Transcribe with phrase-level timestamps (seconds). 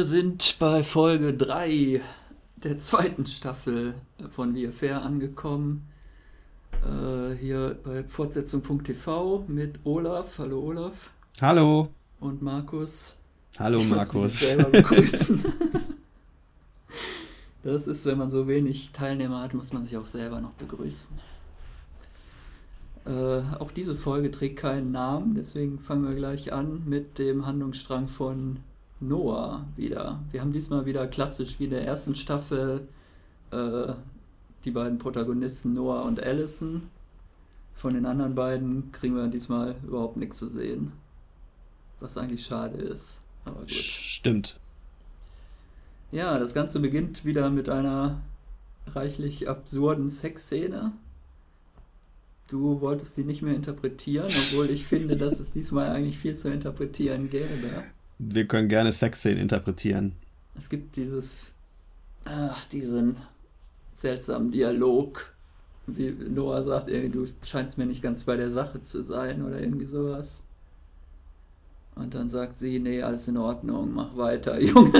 [0.00, 2.00] Wir sind bei Folge 3
[2.56, 3.96] der zweiten Staffel
[4.30, 5.90] von Via Fair angekommen.
[6.72, 10.38] Äh, hier bei Fortsetzung.tv mit Olaf.
[10.38, 11.10] Hallo Olaf.
[11.42, 11.90] Hallo.
[12.18, 13.14] Und Markus.
[13.58, 14.14] Hallo ich Markus.
[14.14, 15.44] Muss mich selber begrüßen.
[17.62, 21.14] das ist, wenn man so wenig Teilnehmer hat, muss man sich auch selber noch begrüßen.
[23.04, 28.08] Äh, auch diese Folge trägt keinen Namen, deswegen fangen wir gleich an mit dem Handlungsstrang
[28.08, 28.60] von
[29.00, 30.20] Noah wieder.
[30.30, 32.86] Wir haben diesmal wieder klassisch wie in der ersten Staffel
[33.50, 33.94] äh,
[34.64, 36.90] die beiden Protagonisten Noah und Allison.
[37.74, 40.92] Von den anderen beiden kriegen wir diesmal überhaupt nichts zu sehen.
[41.98, 43.22] Was eigentlich schade ist.
[43.46, 43.70] Aber gut.
[43.70, 44.60] Stimmt.
[46.12, 48.20] Ja, das Ganze beginnt wieder mit einer
[48.88, 50.92] reichlich absurden Sexszene.
[52.48, 56.50] Du wolltest die nicht mehr interpretieren, obwohl ich finde, dass es diesmal eigentlich viel zu
[56.50, 57.84] interpretieren gäbe.
[58.22, 60.12] Wir können gerne Sexszenen interpretieren.
[60.54, 61.54] Es gibt dieses,
[62.26, 63.16] ach, diesen
[63.94, 65.32] seltsamen Dialog,
[65.86, 69.86] wie Noah sagt, du scheinst mir nicht ganz bei der Sache zu sein oder irgendwie
[69.86, 70.42] sowas.
[71.94, 74.92] Und dann sagt sie, nee, alles in Ordnung, mach weiter, Junge.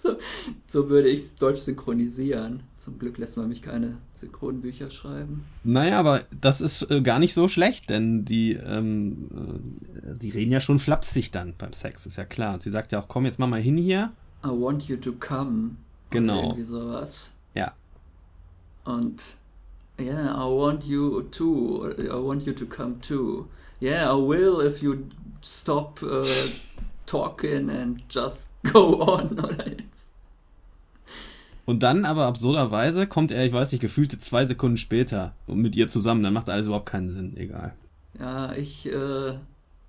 [0.00, 0.16] So,
[0.66, 2.62] so würde ich es deutsch synchronisieren.
[2.76, 5.44] Zum Glück lässt man mich keine Synchronbücher schreiben.
[5.64, 9.28] Naja, aber das ist äh, gar nicht so schlecht, denn die, ähm,
[9.96, 12.54] äh, die reden ja schon flapsig dann beim Sex, ist ja klar.
[12.54, 14.12] Und sie sagt ja auch, komm, jetzt mach mal hin hier.
[14.44, 15.76] I want you to come.
[16.10, 16.42] Genau.
[16.42, 17.32] Irgendwie sowas.
[17.54, 17.74] Ja.
[18.84, 19.36] Und
[19.98, 21.90] yeah, I want you to.
[21.98, 23.46] I want you to come too.
[23.80, 25.06] Yeah, I will if you
[25.42, 26.26] stop uh,
[27.06, 29.89] talking and just go on.
[31.64, 35.88] Und dann aber absurderweise kommt er, ich weiß nicht, gefühlte zwei Sekunden später mit ihr
[35.88, 36.22] zusammen.
[36.22, 37.74] Dann macht alles überhaupt keinen Sinn, egal.
[38.18, 38.92] Ja, ich äh,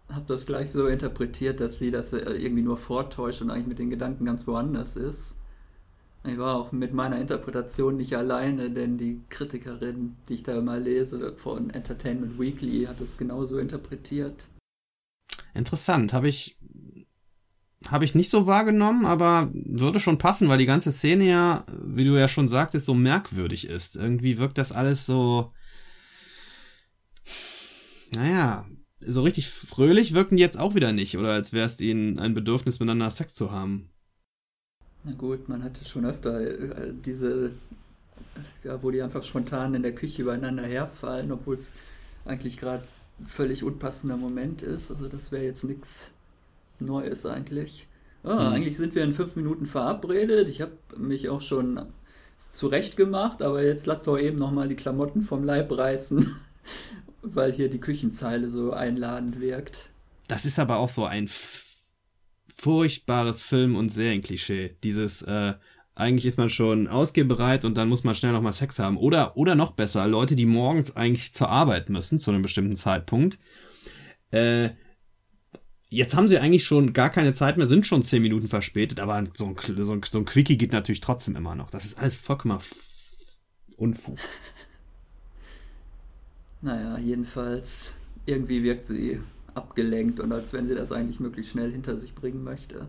[0.09, 3.79] habe das gleich so interpretiert, dass sie das äh, irgendwie nur vortäuscht und eigentlich mit
[3.79, 5.35] den Gedanken ganz woanders ist.
[6.23, 10.79] Ich war auch mit meiner Interpretation nicht alleine, denn die Kritikerin, die ich da mal
[10.79, 14.47] lese von Entertainment Weekly, hat es genauso interpretiert.
[15.55, 16.57] Interessant, habe ich
[17.87, 22.05] habe ich nicht so wahrgenommen, aber würde schon passen, weil die ganze Szene ja, wie
[22.05, 23.95] du ja schon sagtest, so merkwürdig ist.
[23.95, 25.51] Irgendwie wirkt das alles so
[28.15, 28.65] naja,
[28.99, 32.33] so richtig fröhlich wirken die jetzt auch wieder nicht, oder als wäre es ihnen ein
[32.33, 33.89] Bedürfnis, miteinander Sex zu haben.
[35.03, 37.51] Na gut, man hatte schon öfter äh, diese,
[38.63, 41.75] ja, wo die einfach spontan in der Küche übereinander herfallen, obwohl es
[42.25, 42.83] eigentlich gerade
[43.25, 44.91] völlig unpassender Moment ist.
[44.91, 46.13] Also das wäre jetzt nichts
[46.81, 47.87] Neues eigentlich.
[48.23, 48.55] Ah, Mhm.
[48.55, 50.47] Eigentlich sind wir in fünf Minuten verabredet.
[50.49, 51.79] Ich habe mich auch schon
[52.51, 56.35] zurecht gemacht, aber jetzt lass doch eben nochmal die Klamotten vom Leib reißen,
[57.21, 59.89] weil hier die Küchenzeile so einladend wirkt.
[60.27, 61.29] Das ist aber auch so ein
[62.55, 64.75] furchtbares Film- und Serienklischee.
[64.83, 65.53] Dieses, äh,
[65.95, 68.97] eigentlich ist man schon ausgehbereit und dann muss man schnell nochmal Sex haben.
[68.97, 73.39] Oder, oder noch besser, Leute, die morgens eigentlich zur Arbeit müssen, zu einem bestimmten Zeitpunkt.
[74.31, 74.69] Äh,
[75.91, 79.23] jetzt haben sie eigentlich schon gar keine Zeit mehr, sind schon zehn Minuten verspätet, aber
[79.33, 81.69] so ein, so ein, so ein Quickie geht natürlich trotzdem immer noch.
[81.69, 82.57] Das ist alles vollkommen
[83.77, 84.17] Unfug.
[86.63, 87.91] Naja, jedenfalls,
[88.27, 89.19] irgendwie wirkt sie
[89.55, 92.85] abgelenkt und als wenn sie das eigentlich möglichst schnell hinter sich bringen möchte.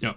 [0.00, 0.14] Ja.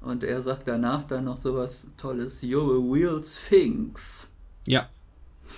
[0.00, 4.30] Und er sagt danach dann noch sowas Tolles, You're a real Sphinx.
[4.66, 4.88] Ja.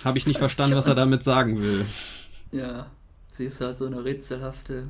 [0.03, 1.85] Habe ich nicht Weiß verstanden, ich was er damit sagen will.
[2.51, 2.91] Ja,
[3.37, 4.89] sie ist halt so eine rätselhafte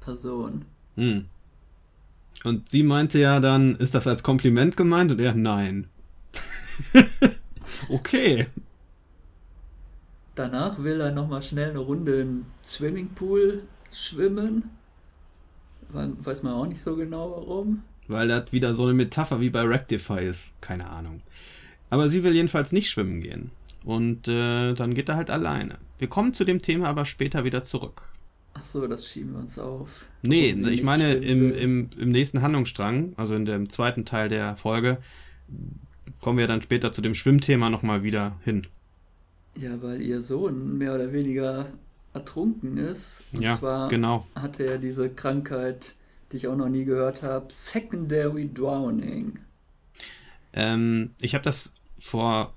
[0.00, 0.64] Person.
[0.94, 1.26] Hm.
[2.44, 5.10] Und sie meinte ja dann, ist das als Kompliment gemeint?
[5.10, 5.88] Und er, nein.
[7.88, 8.46] okay.
[10.34, 14.70] Danach will er nochmal schnell eine Runde im Swimmingpool schwimmen.
[15.88, 17.82] Weiß man auch nicht so genau warum.
[18.06, 20.50] Weil das wieder so eine Metapher wie bei Rectify ist.
[20.60, 21.22] Keine Ahnung.
[21.88, 23.50] Aber sie will jedenfalls nicht schwimmen gehen.
[23.84, 25.78] Und äh, dann geht er halt alleine.
[25.98, 28.10] Wir kommen zu dem Thema aber später wieder zurück.
[28.54, 30.06] Ach so, das schieben wir uns auf.
[30.22, 34.98] Nee, ich meine im, im, im nächsten Handlungsstrang, also in dem zweiten Teil der Folge,
[36.20, 38.62] kommen wir dann später zu dem Schwimmthema nochmal wieder hin.
[39.56, 41.66] Ja, weil ihr Sohn mehr oder weniger
[42.12, 43.24] ertrunken ist.
[43.34, 44.26] Und ja, zwar genau.
[44.34, 45.94] hatte er diese Krankheit,
[46.32, 49.38] die ich auch noch nie gehört habe, Secondary Drowning.
[50.52, 52.54] Ähm, ich habe das vor.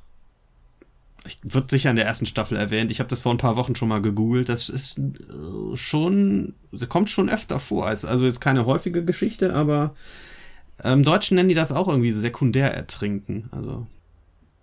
[1.26, 2.92] Ich, wird sicher in der ersten Staffel erwähnt.
[2.92, 4.50] Ich habe das vor ein paar Wochen schon mal gegoogelt.
[4.50, 6.54] Das ist äh, schon.
[6.88, 7.88] Kommt schon öfter vor.
[7.88, 9.96] Also, jetzt keine häufige Geschichte, aber
[10.84, 13.50] im Deutschen nennen die das auch irgendwie sekundär ertrinken.
[13.52, 13.86] Also.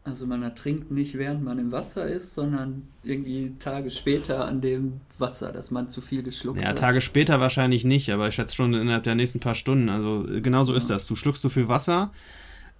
[0.03, 5.01] Also man ertrinkt nicht, während man im Wasser ist, sondern irgendwie Tage später an dem
[5.19, 6.79] Wasser, dass man zu viel geschluckt Ja, hat.
[6.79, 9.89] Tage später wahrscheinlich nicht, aber ich schätze schon innerhalb der nächsten paar Stunden.
[9.89, 10.79] Also äh, genau so Ja.
[10.79, 11.07] ist das.
[11.09, 12.13] Du schluckst zu viel Wasser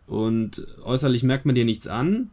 [0.07, 2.31] und äußerlich merkt man dir nichts an.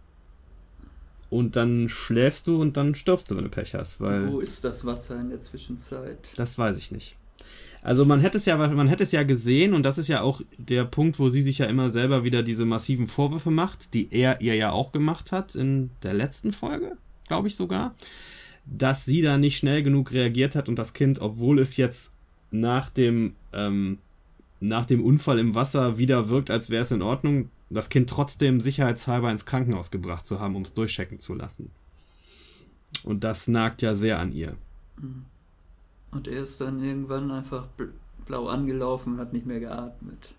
[1.33, 4.63] Und dann schläfst du und dann stirbst du, wenn du Pech hast, weil Wo ist
[4.63, 6.31] das Wasser in der Zwischenzeit?
[6.35, 7.15] das weiß ich nicht.
[7.81, 10.41] Also man hätte es ja, man hätte es ja gesehen und das ist ja auch
[10.59, 14.41] der Punkt, wo sie sich ja immer selber wieder diese massiven Vorwürfe macht, die er
[14.41, 16.97] ihr ja auch gemacht hat in der letzten Folge,
[17.27, 17.95] glaube ich sogar,
[18.65, 22.13] dass sie da nicht schnell genug reagiert hat und das Kind, obwohl es jetzt
[22.51, 23.97] nach dem ähm,
[24.59, 28.59] nach dem Unfall im Wasser wieder wirkt, als wäre es in Ordnung, das Kind trotzdem
[28.59, 31.71] sicherheitshalber ins Krankenhaus gebracht zu haben, um es durchchecken zu lassen.
[33.03, 34.55] Und das nagt ja sehr an ihr.
[36.11, 37.89] Und er ist dann irgendwann einfach bl-
[38.25, 40.35] blau angelaufen und hat nicht mehr geatmet.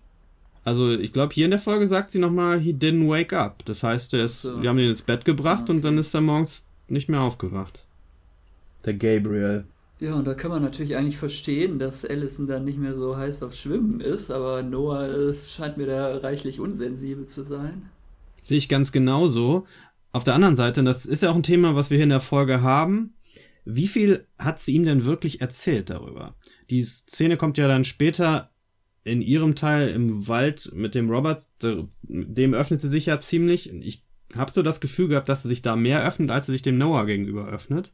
[0.63, 3.63] Also ich glaube, hier in der Folge sagt sie nochmal, he didn't wake up.
[3.65, 4.61] Das heißt, er ist, So.
[4.61, 5.99] wir haben ihn ins Bett gebracht Ah, und dann okay.
[5.99, 7.85] ist er morgens nicht mehr aufgewacht.
[8.85, 9.65] Der Gabriel.
[9.99, 13.43] Ja, und da kann man natürlich eigentlich verstehen, dass Allison dann nicht mehr so heiß
[13.43, 17.89] aufs Schwimmen ist, aber Noah äh, scheint mir da reichlich unsensibel zu sein.
[18.41, 19.65] Sehe ich ganz genauso.
[20.11, 22.09] Auf der anderen Seite, und das ist ja auch ein Thema, was wir hier in
[22.09, 23.13] der Folge haben,
[23.63, 26.35] wie viel hat sie ihm denn wirklich erzählt darüber?
[26.69, 28.51] Die Szene kommt ja dann später
[29.03, 33.71] in ihrem Teil im Wald mit dem Robert, dem öffnete sich ja ziemlich.
[33.71, 34.03] Ich
[34.35, 36.77] habe so das Gefühl gehabt, dass sie sich da mehr öffnet, als sie sich dem
[36.77, 37.93] Noah gegenüber öffnet.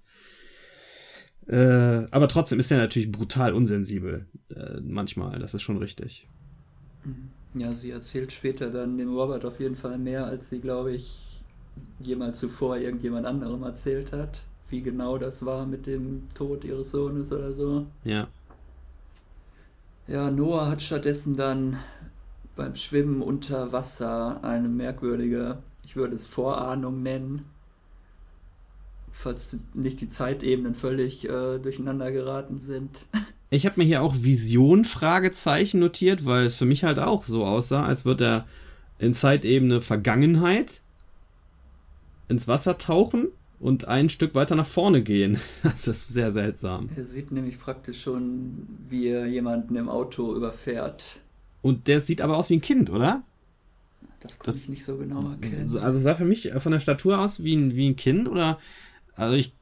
[1.51, 4.25] Äh, aber trotzdem ist er natürlich brutal unsensibel.
[4.55, 6.25] Äh, manchmal, das ist schon richtig.
[7.53, 11.43] Ja, sie erzählt später dann dem Robert auf jeden Fall mehr, als sie, glaube ich,
[11.99, 14.43] jemals zuvor irgendjemand anderem erzählt hat.
[14.69, 17.85] Wie genau das war mit dem Tod ihres Sohnes oder so.
[18.05, 18.29] Ja.
[20.07, 21.77] Ja, Noah hat stattdessen dann
[22.55, 27.45] beim Schwimmen unter Wasser eine merkwürdige, ich würde es Vorahnung nennen,
[29.11, 33.05] falls nicht die Zeitebenen völlig äh, durcheinander geraten sind.
[33.53, 37.45] Ich habe mir hier auch Vision Fragezeichen notiert, weil es für mich halt auch so
[37.45, 38.45] aussah, als würde er
[38.97, 40.79] in Zeitebene Vergangenheit
[42.29, 43.27] ins Wasser tauchen
[43.59, 45.37] und ein Stück weiter nach vorne gehen.
[45.63, 46.87] Das ist sehr seltsam.
[46.95, 51.19] Er sieht nämlich praktisch schon, wie er jemanden im Auto überfährt.
[51.61, 53.21] Und der sieht aber aus wie ein Kind, oder?
[54.21, 55.77] Das konnte Das- ich nicht so genau erkennen.
[55.83, 58.59] Also sah für mich von der Statur aus wie ein, wie ein Kind oder
[59.21, 59.53] also ich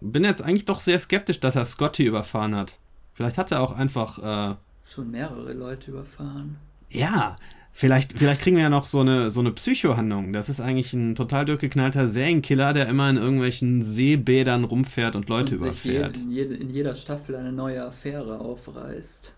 [0.00, 2.78] bin jetzt eigentlich doch sehr skeptisch, dass er Scotty überfahren hat.
[3.14, 6.56] Vielleicht hat er auch einfach äh, Schon mehrere Leute überfahren.
[6.88, 7.36] Ja,
[7.72, 10.32] vielleicht, vielleicht kriegen wir ja noch so eine, so eine Psychohandlung.
[10.32, 15.56] Das ist eigentlich ein total durchgeknallter Serienkiller, der immer in irgendwelchen Seebädern rumfährt und Leute
[15.56, 16.16] und überfährt.
[16.16, 19.32] in, jede, in jeder Staffel eine neue Affäre aufreißt.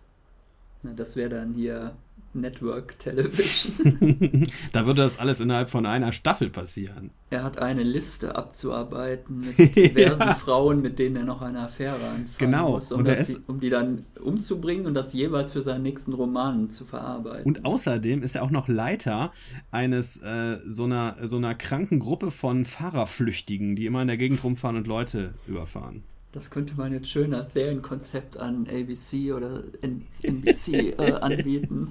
[0.97, 1.97] Das wäre dann hier
[2.33, 4.47] Network Television.
[4.73, 7.11] da würde das alles innerhalb von einer Staffel passieren.
[7.31, 10.35] er hat eine Liste abzuarbeiten mit diversen Ja.
[10.35, 12.73] Frauen, mit denen er noch eine Affäre anfangen Genau.
[12.73, 16.13] muss, um, Und das, ist- um die dann umzubringen und das jeweils für seinen nächsten
[16.13, 17.45] Roman zu verarbeiten.
[17.47, 19.33] Und außerdem ist er auch noch Leiter
[19.71, 24.43] eines äh, so einer so einer kranken Gruppe von Fahrerflüchtigen, die immer in der Gegend
[24.45, 26.05] rumfahren und Leute überfahren.
[26.33, 31.91] Das könnte man jetzt schön als Serienkonzept an ABC oder NBC äh, anbieten.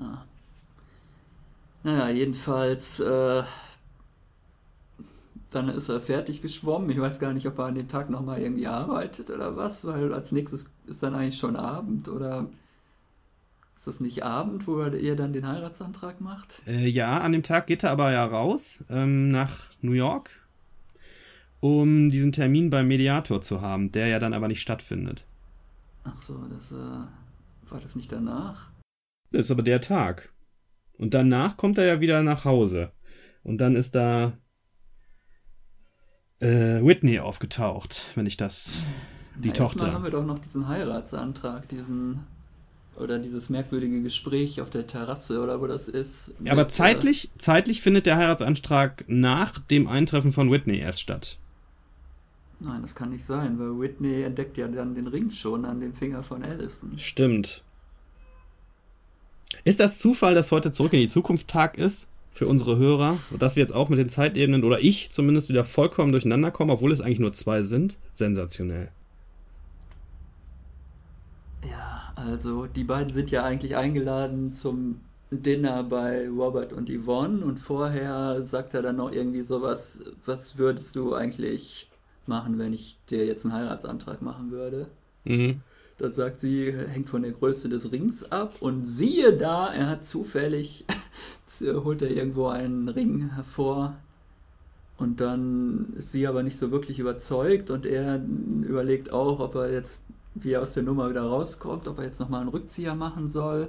[0.00, 0.24] Ah.
[1.82, 3.42] Naja, jedenfalls, äh,
[5.50, 6.90] dann ist er fertig geschwommen.
[6.90, 10.12] Ich weiß gar nicht, ob er an dem Tag nochmal irgendwie arbeitet oder was, weil
[10.12, 12.48] als nächstes ist dann eigentlich schon Abend oder
[13.76, 16.62] ist das nicht Abend, wo er dann den Heiratsantrag macht?
[16.66, 20.30] Äh, ja, an dem Tag geht er aber ja raus ähm, nach New York,
[21.60, 25.26] um diesen Termin beim Mediator zu haben, der ja dann aber nicht stattfindet.
[26.04, 28.70] Ach so, das äh, war das nicht danach?
[29.34, 30.32] Das ist aber der Tag.
[30.96, 32.92] Und danach kommt er ja wieder nach Hause.
[33.42, 34.38] Und dann ist da
[36.38, 38.76] äh, Whitney aufgetaucht, wenn ich das.
[39.36, 39.92] Die Na, Tochter.
[39.92, 42.20] haben wir doch noch diesen Heiratsantrag, diesen
[42.96, 46.32] oder dieses merkwürdige Gespräch auf der Terrasse oder wo das ist.
[46.44, 51.38] Ja, aber mit, zeitlich, zeitlich findet der Heiratsantrag nach dem Eintreffen von Whitney erst statt.
[52.60, 55.80] Äh, nein, das kann nicht sein, weil Whitney entdeckt ja dann den Ring schon an
[55.80, 56.96] dem Finger von Allison.
[56.98, 57.63] Stimmt.
[59.62, 63.40] Ist das Zufall, dass heute zurück in die Zukunft Tag ist für unsere Hörer und
[63.40, 66.92] dass wir jetzt auch mit den Zeitebenen oder ich zumindest wieder vollkommen durcheinander kommen, obwohl
[66.92, 67.96] es eigentlich nur zwei sind?
[68.12, 68.88] Sensationell.
[71.62, 77.58] Ja, also die beiden sind ja eigentlich eingeladen zum Dinner bei Robert und Yvonne und
[77.58, 81.88] vorher sagt er dann noch irgendwie sowas, was würdest du eigentlich
[82.26, 84.86] machen, wenn ich dir jetzt einen Heiratsantrag machen würde?
[85.24, 85.60] Mhm.
[85.98, 90.04] Da sagt sie, hängt von der Größe des Rings ab und siehe da, er hat
[90.04, 90.84] zufällig,
[91.60, 93.96] holt er irgendwo einen Ring hervor,
[94.98, 98.20] Und dann ist sie aber nicht so wirklich überzeugt und er
[98.62, 100.02] überlegt auch, ob er jetzt,
[100.34, 103.68] wie er aus der Nummer wieder rauskommt, ob er jetzt nochmal einen Rückzieher machen soll.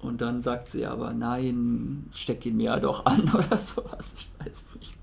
[0.00, 4.14] Und dann sagt sie aber, nein, steck ihn mir doch an oder sowas.
[4.16, 4.94] Ich weiß es nicht.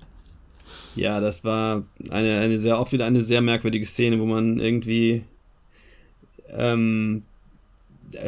[0.94, 5.24] Ja, das war eine, eine sehr, auch wieder eine sehr merkwürdige Szene, wo man irgendwie
[6.52, 7.22] ähm,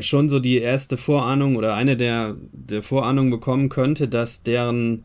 [0.00, 5.04] schon so die erste Vorahnung oder eine der, der Vorahnungen bekommen könnte, dass deren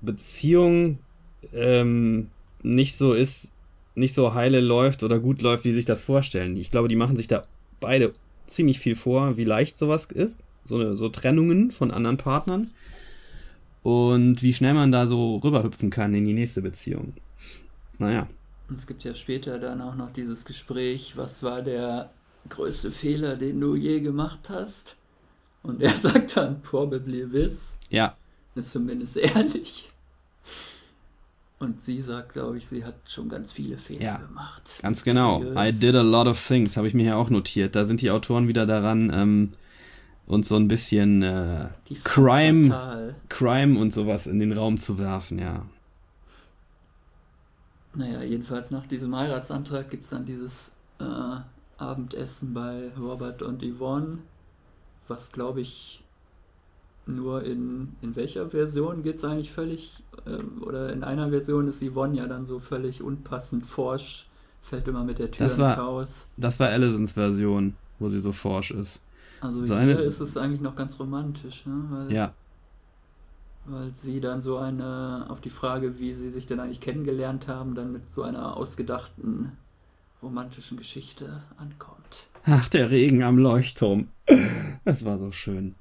[0.00, 0.98] Beziehung
[1.54, 2.28] ähm,
[2.62, 3.50] nicht so ist,
[3.94, 6.56] nicht so heile läuft oder gut läuft, wie sich das vorstellen.
[6.56, 7.42] Ich glaube, die machen sich da
[7.80, 8.12] beide
[8.46, 10.40] ziemlich viel vor, wie leicht sowas ist.
[10.64, 12.70] So, eine, so Trennungen von anderen Partnern.
[13.82, 17.12] Und wie schnell man da so rüberhüpfen kann in die nächste Beziehung.
[17.98, 18.26] Naja.
[18.68, 22.10] Und es gibt ja später dann auch noch dieses Gespräch, was war der
[22.48, 24.96] größte Fehler, den du je gemacht hast?
[25.62, 27.78] Und er sagt dann, probably this.
[27.90, 28.16] Ja.
[28.54, 29.90] Ist zumindest ehrlich.
[31.58, 34.78] Und sie sagt, glaube ich, sie hat schon ganz viele Fehler ja, gemacht.
[34.82, 35.42] Ganz genau.
[35.56, 37.74] I did a lot of things, habe ich mir ja auch notiert.
[37.74, 39.52] Da sind die Autoren wieder daran, ähm,
[40.26, 41.68] uns so ein bisschen äh,
[42.02, 45.64] Crime, Crime und sowas in den Raum zu werfen, ja.
[47.94, 51.36] Naja, jedenfalls nach diesem Heiratsantrag gibt es dann dieses äh,
[51.78, 54.18] Abendessen bei Robert und Yvonne,
[55.06, 56.02] was glaube ich
[57.06, 61.82] nur in, in welcher Version geht es eigentlich völlig, ähm, oder in einer Version ist
[61.82, 64.26] Yvonne ja dann so völlig unpassend forsch,
[64.62, 66.28] fällt immer mit der Tür das ins Haus.
[66.36, 69.00] Das war Allisons Version, wo sie so forsch ist.
[69.40, 71.74] Also so hier eine, ist es eigentlich noch ganz romantisch, ne?
[71.90, 72.32] Weil, ja.
[73.66, 77.74] Weil sie dann so eine, auf die Frage, wie sie sich denn eigentlich kennengelernt haben,
[77.74, 79.52] dann mit so einer ausgedachten
[80.22, 82.28] romantischen Geschichte ankommt.
[82.44, 84.08] Ach, der Regen am Leuchtturm.
[84.84, 85.74] Das war so schön.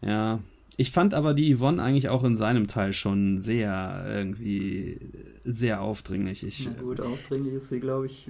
[0.00, 0.40] Ja.
[0.76, 5.00] Ich fand aber die Yvonne eigentlich auch in seinem Teil schon sehr irgendwie
[5.42, 6.46] sehr aufdringlich.
[6.46, 8.28] Ich, Na gut, aufdringlich ist sie, glaube ich,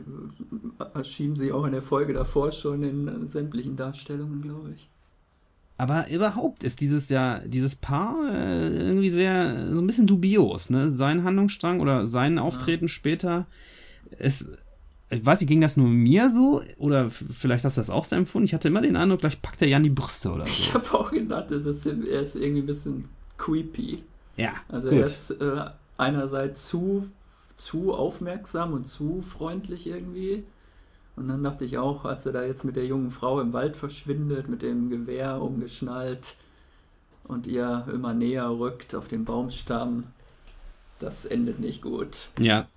[0.94, 4.88] erschien sie auch in der Folge davor schon in sämtlichen Darstellungen, glaube ich.
[5.78, 10.90] Aber überhaupt ist dieses ja, dieses Paar äh, irgendwie sehr, so ein bisschen dubios, ne?
[10.90, 12.88] Sein Handlungsstrang oder sein Auftreten ja.
[12.88, 13.46] später
[14.18, 14.46] ist
[15.08, 16.62] ich weiß nicht, ging das nur mir so?
[16.78, 18.44] Oder vielleicht hast du das auch so empfunden?
[18.44, 20.50] Ich hatte immer den Eindruck, gleich packt er Jan die Brüste oder so.
[20.50, 23.04] Ich habe auch gedacht, das ist, er ist irgendwie ein bisschen
[23.38, 24.02] creepy.
[24.36, 24.54] Ja.
[24.68, 24.98] Also gut.
[24.98, 25.64] er ist äh,
[25.96, 27.08] einerseits zu,
[27.54, 30.42] zu aufmerksam und zu freundlich irgendwie.
[31.16, 33.76] Und dann dachte ich auch, als er da jetzt mit der jungen Frau im Wald
[33.76, 36.36] verschwindet, mit dem Gewehr umgeschnallt
[37.24, 40.04] und ihr immer näher rückt auf den Baumstamm,
[40.98, 42.28] das endet nicht gut.
[42.38, 42.68] Ja,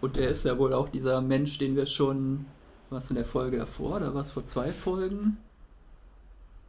[0.00, 2.46] und er ist ja wohl auch dieser Mensch, den wir schon,
[2.90, 5.38] was in der Folge davor oder was vor zwei Folgen?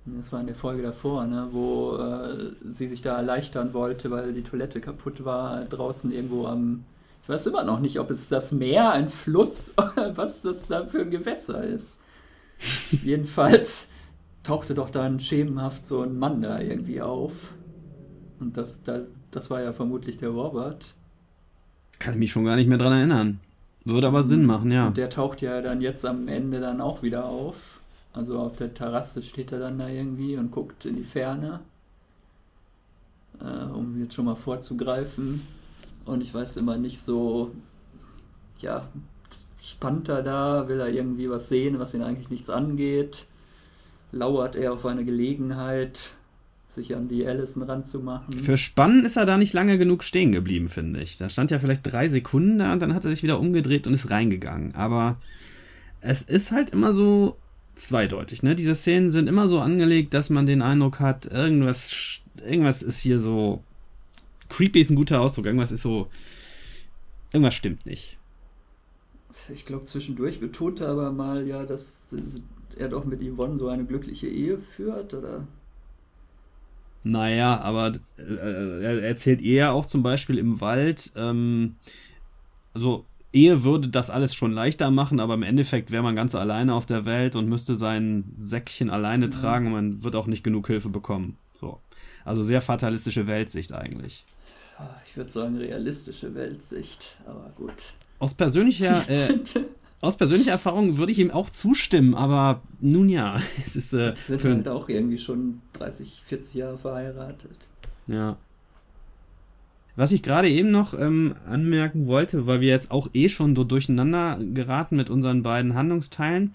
[0.05, 4.33] Das war in der Folge davor, ne, wo äh, sie sich da erleichtern wollte, weil
[4.33, 6.86] die Toilette kaputt war, draußen irgendwo am.
[7.27, 10.86] Ich weiß immer noch nicht, ob es das Meer, ein Fluss oder was das da
[10.86, 12.00] für ein Gewässer ist.
[13.03, 13.89] Jedenfalls
[14.43, 17.34] tauchte doch dann schemenhaft so ein Mann da irgendwie auf.
[18.39, 20.93] Und das, da, das war ja vermutlich der Robert.
[22.00, 23.41] Kann ich mich schon gar nicht mehr dran erinnern.
[23.84, 24.88] Würde aber Sinn machen, ja.
[24.88, 27.81] Und der taucht ja dann jetzt am Ende dann auch wieder auf.
[28.13, 31.60] Also auf der Terrasse steht er dann da irgendwie und guckt in die Ferne.
[33.41, 35.56] Äh, um jetzt schon mal vorzugreifen.
[36.07, 37.51] Und ich weiß immer nicht so,
[38.59, 38.87] ja,
[39.61, 43.25] spannt er da, will er irgendwie was sehen, was ihn eigentlich nichts angeht.
[44.11, 46.11] Lauert er auf eine Gelegenheit,
[46.65, 48.37] sich an die Allison ranzumachen.
[48.37, 51.17] Für Spannen ist er da nicht lange genug stehen geblieben, finde ich.
[51.17, 53.93] Da stand ja vielleicht drei Sekunden da und dann hat er sich wieder umgedreht und
[53.93, 54.75] ist reingegangen.
[54.75, 55.17] Aber
[55.99, 57.37] es ist halt immer so
[57.75, 58.55] zweideutig, ne?
[58.55, 63.19] Diese Szenen sind immer so angelegt, dass man den Eindruck hat, irgendwas, irgendwas ist hier
[63.19, 63.61] so.
[64.50, 66.10] Creepy ist ein guter Ausdruck, irgendwas ist so.
[67.32, 68.18] Irgendwas stimmt nicht.
[69.54, 72.04] Ich glaube, zwischendurch betont er aber mal ja, dass
[72.77, 75.46] er doch mit Yvonne so eine glückliche Ehe führt, oder?
[77.04, 81.75] Naja, aber äh, er erzählt eher auch zum Beispiel im Wald, ähm,
[82.74, 86.74] also Ehe würde das alles schon leichter machen, aber im Endeffekt wäre man ganz alleine
[86.74, 89.32] auf der Welt und müsste sein Säckchen alleine mhm.
[89.32, 91.38] tragen und man wird auch nicht genug Hilfe bekommen.
[91.60, 91.80] So.
[92.25, 94.25] Also sehr fatalistische Weltsicht eigentlich.
[95.05, 97.93] Ich würde sagen realistische Weltsicht, aber gut.
[98.19, 99.39] Aus persönlicher, äh,
[100.01, 103.93] aus persönlicher Erfahrung würde ich ihm auch zustimmen, aber nun ja, es ist.
[103.93, 107.67] Äh, Die sind halt auch irgendwie schon 30, 40 Jahre verheiratet.
[108.07, 108.38] Ja.
[109.96, 113.63] Was ich gerade eben noch ähm, anmerken wollte, weil wir jetzt auch eh schon so
[113.63, 116.53] durcheinander geraten mit unseren beiden Handlungsteilen.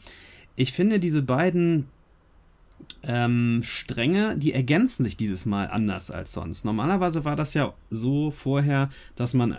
[0.55, 1.89] Ich finde diese beiden
[3.03, 6.65] ähm, Stränge, die ergänzen sich dieses Mal anders als sonst.
[6.65, 9.59] Normalerweise war das ja so vorher, dass man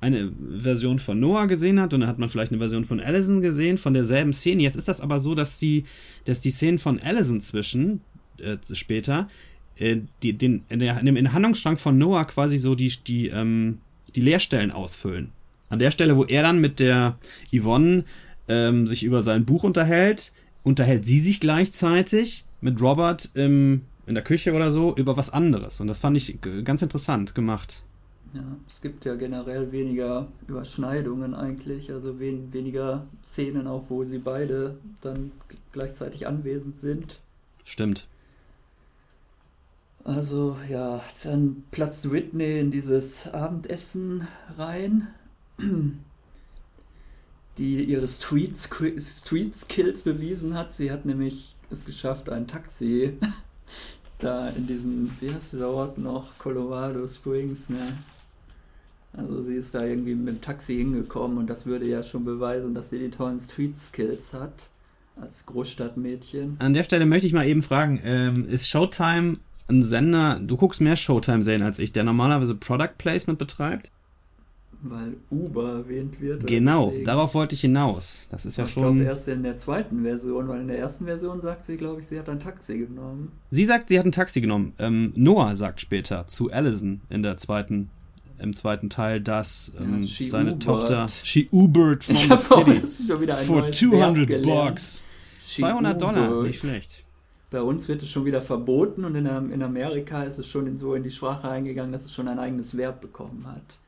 [0.00, 3.40] eine Version von Noah gesehen hat und dann hat man vielleicht eine Version von Allison
[3.40, 4.62] gesehen, von derselben Szene.
[4.62, 5.84] Jetzt ist das aber so, dass die,
[6.26, 8.02] dass die Szenen von Allison zwischen
[8.38, 9.28] äh, später
[9.76, 13.78] äh, die, den, in, der, in dem Handlungsstrang von Noah quasi so die, die, ähm,
[14.14, 15.30] die Leerstellen ausfüllen.
[15.70, 17.18] An der Stelle, wo er dann mit der
[17.50, 18.04] Yvonne
[18.46, 20.32] ähm, sich über sein Buch unterhält,
[20.64, 25.78] unterhält sie sich gleichzeitig mit Robert im, in der Küche oder so über was anderes.
[25.80, 27.84] Und das fand ich ganz interessant gemacht.
[28.32, 34.18] Ja, es gibt ja generell weniger Überschneidungen eigentlich, also wen, weniger Szenen auch, wo sie
[34.18, 35.30] beide dann
[35.70, 37.20] gleichzeitig anwesend sind.
[37.62, 38.08] Stimmt.
[40.02, 44.26] Also ja, dann platzt Whitney in dieses Abendessen
[44.58, 45.08] rein,
[47.58, 50.74] die ihre Street, Street Skills bewiesen hat.
[50.74, 53.14] Sie hat nämlich es geschafft, ein Taxi
[54.18, 57.98] da in diesen, wie heißt dieser Ort noch, Colorado Springs, ne?
[59.16, 62.74] Also sie ist da irgendwie mit dem Taxi hingekommen und das würde ja schon beweisen,
[62.74, 64.70] dass sie die tollen Street Skills hat
[65.20, 66.56] als Großstadtmädchen.
[66.58, 69.34] An der Stelle möchte ich mal eben fragen, ähm, ist Showtime
[69.68, 73.90] ein Sender, du guckst mehr Showtime-Serien als ich, der normalerweise Product Placement betreibt?
[74.86, 76.46] Weil Uber erwähnt wird.
[76.46, 77.04] Genau, deswegen.
[77.06, 78.28] darauf wollte ich hinaus.
[78.30, 78.98] Das ist ja ich schon.
[78.98, 82.00] Ich glaube erst in der zweiten Version, weil in der ersten Version sagt sie, glaube
[82.00, 83.32] ich, sie hat ein Taxi genommen.
[83.50, 84.74] Sie sagt, sie hat ein Taxi genommen.
[84.78, 87.88] Ähm, Noah sagt später zu Allison in der zweiten
[88.38, 90.62] im zweiten Teil, dass ähm, ja, seine Ubered.
[90.62, 95.02] Tochter she Ubered from the city schon wieder ein for 200 bucks.
[95.40, 97.04] 200 Dollar, nicht schlecht.
[97.50, 100.76] Bei uns wird es schon wieder verboten und in, in Amerika ist es schon in
[100.76, 103.78] so in die Sprache eingegangen, dass es schon ein eigenes Verb bekommen hat.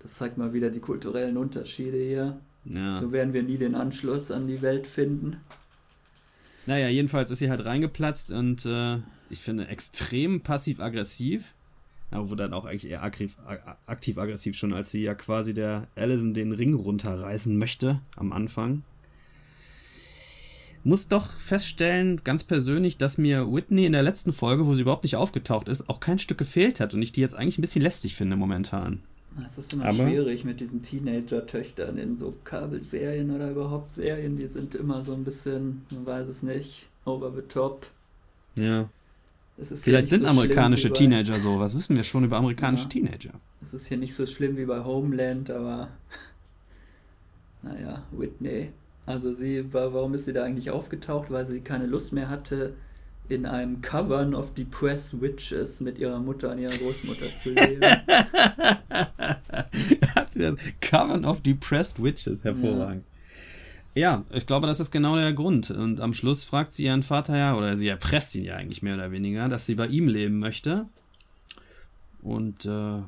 [0.00, 2.40] Das zeigt mal wieder die kulturellen Unterschiede hier.
[2.64, 3.00] Ja.
[3.00, 5.38] So werden wir nie den Anschluss an die Welt finden.
[6.66, 8.98] Naja, jedenfalls ist sie halt reingeplatzt und äh,
[9.30, 11.54] ich finde extrem passiv-aggressiv
[12.10, 16.52] aber wo dann auch eigentlich eher aktiv-aggressiv schon, als sie ja quasi der Allison den
[16.52, 18.82] Ring runterreißen möchte am Anfang.
[20.84, 25.02] Muss doch feststellen, ganz persönlich, dass mir Whitney in der letzten Folge, wo sie überhaupt
[25.02, 27.82] nicht aufgetaucht ist, auch kein Stück gefehlt hat und ich die jetzt eigentlich ein bisschen
[27.82, 29.02] lästig finde momentan.
[29.46, 34.36] Es ist immer Aber schwierig mit diesen Teenager-Töchtern in so Kabelserien oder überhaupt Serien.
[34.36, 37.86] Die sind immer so ein bisschen, man weiß es nicht, over the top.
[38.54, 38.88] Ja.
[39.60, 41.58] Vielleicht sind so amerikanische Teenager so.
[41.58, 42.90] Was wissen wir schon über amerikanische ja.
[42.90, 43.30] Teenager?
[43.62, 45.88] Es ist hier nicht so schlimm wie bei Homeland, aber
[47.62, 48.70] naja, Whitney.
[49.04, 51.30] Also sie war, warum ist sie da eigentlich aufgetaucht?
[51.30, 52.74] Weil sie keine Lust mehr hatte,
[53.28, 57.82] in einem Covern of Depressed Witches mit ihrer Mutter und ihrer Großmutter zu leben.
[60.14, 60.54] Hat sie das?
[60.80, 63.04] Covern of Depressed Witches, hervorragend.
[63.06, 63.18] Ja.
[63.94, 65.70] Ja, ich glaube, das ist genau der Grund.
[65.70, 68.94] Und am Schluss fragt sie ihren Vater ja, oder sie erpresst ihn ja eigentlich mehr
[68.94, 70.86] oder weniger, dass sie bei ihm leben möchte.
[72.22, 73.02] Und äh,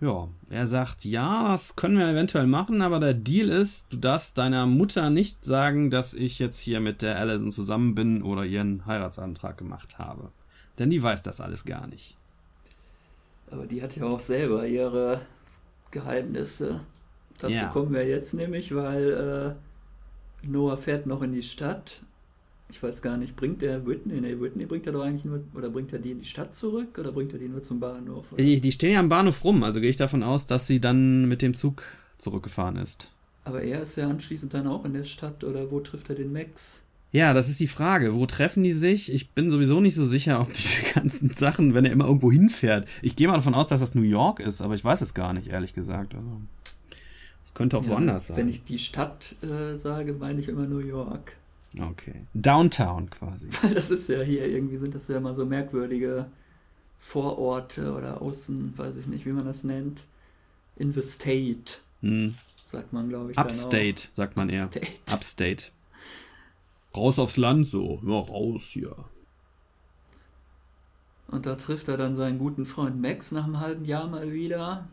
[0.00, 4.36] ja, er sagt, ja, das können wir eventuell machen, aber der Deal ist, du darfst
[4.36, 8.84] deiner Mutter nicht sagen, dass ich jetzt hier mit der Allison zusammen bin oder ihren
[8.86, 10.30] Heiratsantrag gemacht habe.
[10.78, 12.16] Denn die weiß das alles gar nicht.
[13.50, 15.20] Aber die hat ja auch selber ihre
[15.90, 16.80] Geheimnisse.
[17.38, 17.68] Dazu ja.
[17.68, 19.56] kommen wir jetzt nämlich, weil
[20.44, 22.02] äh, Noah fährt noch in die Stadt.
[22.70, 24.20] Ich weiß gar nicht, bringt er Whitney?
[24.20, 26.98] Nee, Whitney bringt er doch eigentlich nur, oder bringt er die in die Stadt zurück
[26.98, 28.24] oder bringt er die nur zum Bahnhof?
[28.36, 31.28] Die, die, stehen ja am Bahnhof rum, also gehe ich davon aus, dass sie dann
[31.28, 31.84] mit dem Zug
[32.18, 33.10] zurückgefahren ist.
[33.44, 36.32] Aber er ist ja anschließend dann auch in der Stadt oder wo trifft er den
[36.32, 36.82] Max?
[37.12, 38.14] Ja, das ist die Frage.
[38.14, 39.12] Wo treffen die sich?
[39.12, 42.88] Ich bin sowieso nicht so sicher, ob diese ganzen Sachen, wenn er immer irgendwo hinfährt.
[43.02, 45.32] Ich gehe mal davon aus, dass das New York ist, aber ich weiß es gar
[45.32, 46.14] nicht, ehrlich gesagt.
[46.14, 46.40] Also.
[47.54, 48.36] Könnte auch ja, woanders sein.
[48.36, 51.36] Wenn ich die Stadt äh, sage, meine ich immer New York.
[51.80, 52.26] Okay.
[52.34, 53.50] Downtown quasi.
[53.74, 56.26] Das ist ja hier, irgendwie sind das ja immer so merkwürdige
[56.98, 60.06] Vororte oder Außen, weiß ich nicht, wie man das nennt.
[60.76, 62.34] In the State, hm.
[62.66, 63.38] sagt man, glaube ich.
[63.38, 64.64] Upstate, sagt man eher.
[64.64, 64.86] Upstate.
[65.10, 65.64] Upstate.
[66.96, 68.00] Raus aufs Land so.
[68.04, 68.94] Ja, raus hier.
[71.28, 74.88] Und da trifft er dann seinen guten Freund Max nach einem halben Jahr mal wieder.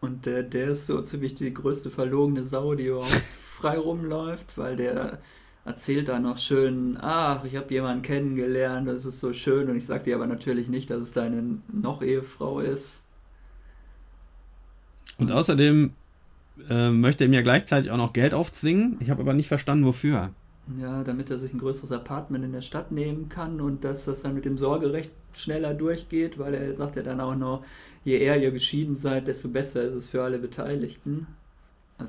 [0.00, 3.10] Und der, der ist so ziemlich die größte verlogene Sau, die überhaupt
[3.58, 5.18] frei rumläuft, weil der
[5.68, 9.68] erzählt da noch schön, ach, ich habe jemanden kennengelernt, das ist so schön.
[9.68, 13.02] Und ich sage dir aber natürlich nicht, dass es deine noch Ehefrau ist.
[15.18, 15.92] Und, Und außerdem
[16.70, 18.96] äh, möchte er mir gleichzeitig auch noch Geld aufzwingen.
[19.00, 20.30] Ich habe aber nicht verstanden, wofür.
[20.78, 24.22] Ja, damit er sich ein größeres Apartment in der Stadt nehmen kann und dass das
[24.22, 27.64] dann mit dem Sorgerecht schneller durchgeht, weil er sagt ja dann auch noch,
[28.04, 31.26] je eher ihr geschieden seid, desto besser ist es für alle Beteiligten.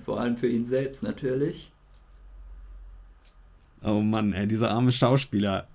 [0.04, 1.72] Vor allem für ihn selbst natürlich.
[3.84, 5.68] Oh Mann, ey, dieser arme Schauspieler.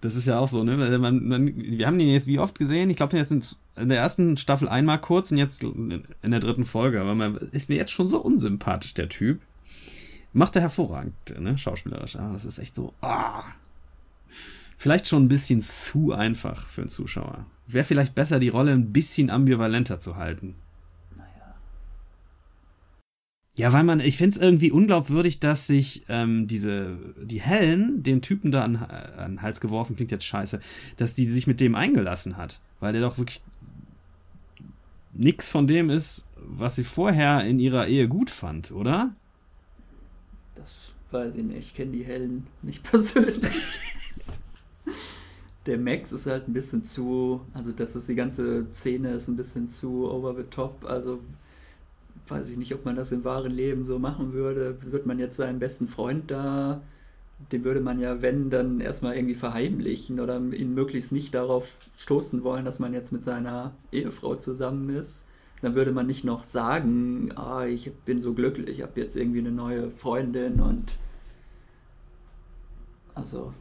[0.00, 0.76] Das ist ja auch so, ne?
[0.98, 2.90] Man, man, wir haben den jetzt wie oft gesehen?
[2.90, 7.00] Ich glaube, jetzt in der ersten Staffel einmal kurz und jetzt in der dritten Folge.
[7.00, 9.40] Aber man ist mir jetzt schon so unsympathisch, der Typ.
[10.32, 11.56] Macht er hervorragend, ne?
[11.56, 12.16] Schauspielerisch.
[12.16, 12.92] Aber das ist echt so.
[13.00, 13.44] Ah.
[14.78, 17.46] Vielleicht schon ein bisschen zu einfach für einen Zuschauer.
[17.66, 20.54] Wäre vielleicht besser, die Rolle ein bisschen ambivalenter zu halten.
[23.56, 28.20] Ja, weil man, ich finde es irgendwie unglaubwürdig, dass sich ähm, diese, die Helen dem
[28.20, 30.60] Typen da an, an den Hals geworfen, klingt jetzt scheiße,
[30.96, 32.60] dass die sich mit dem eingelassen hat.
[32.80, 33.42] Weil der doch wirklich
[35.12, 39.14] nix von dem ist, was sie vorher in ihrer Ehe gut fand, oder?
[40.56, 41.58] Das weiß ich nicht.
[41.58, 43.38] Ich kenne die Helen nicht persönlich.
[45.66, 49.36] der Max ist halt ein bisschen zu, also das ist die ganze Szene ist ein
[49.36, 50.84] bisschen zu over the top.
[50.84, 51.20] Also
[52.28, 54.78] weiß ich nicht, ob man das im wahren Leben so machen würde.
[54.82, 56.82] Würde man jetzt seinen besten Freund da,
[57.52, 62.42] den würde man ja, wenn, dann erstmal irgendwie verheimlichen oder ihn möglichst nicht darauf stoßen
[62.42, 65.26] wollen, dass man jetzt mit seiner Ehefrau zusammen ist.
[65.62, 69.38] Dann würde man nicht noch sagen, ah, ich bin so glücklich, ich habe jetzt irgendwie
[69.38, 70.98] eine neue Freundin und
[73.14, 73.54] also.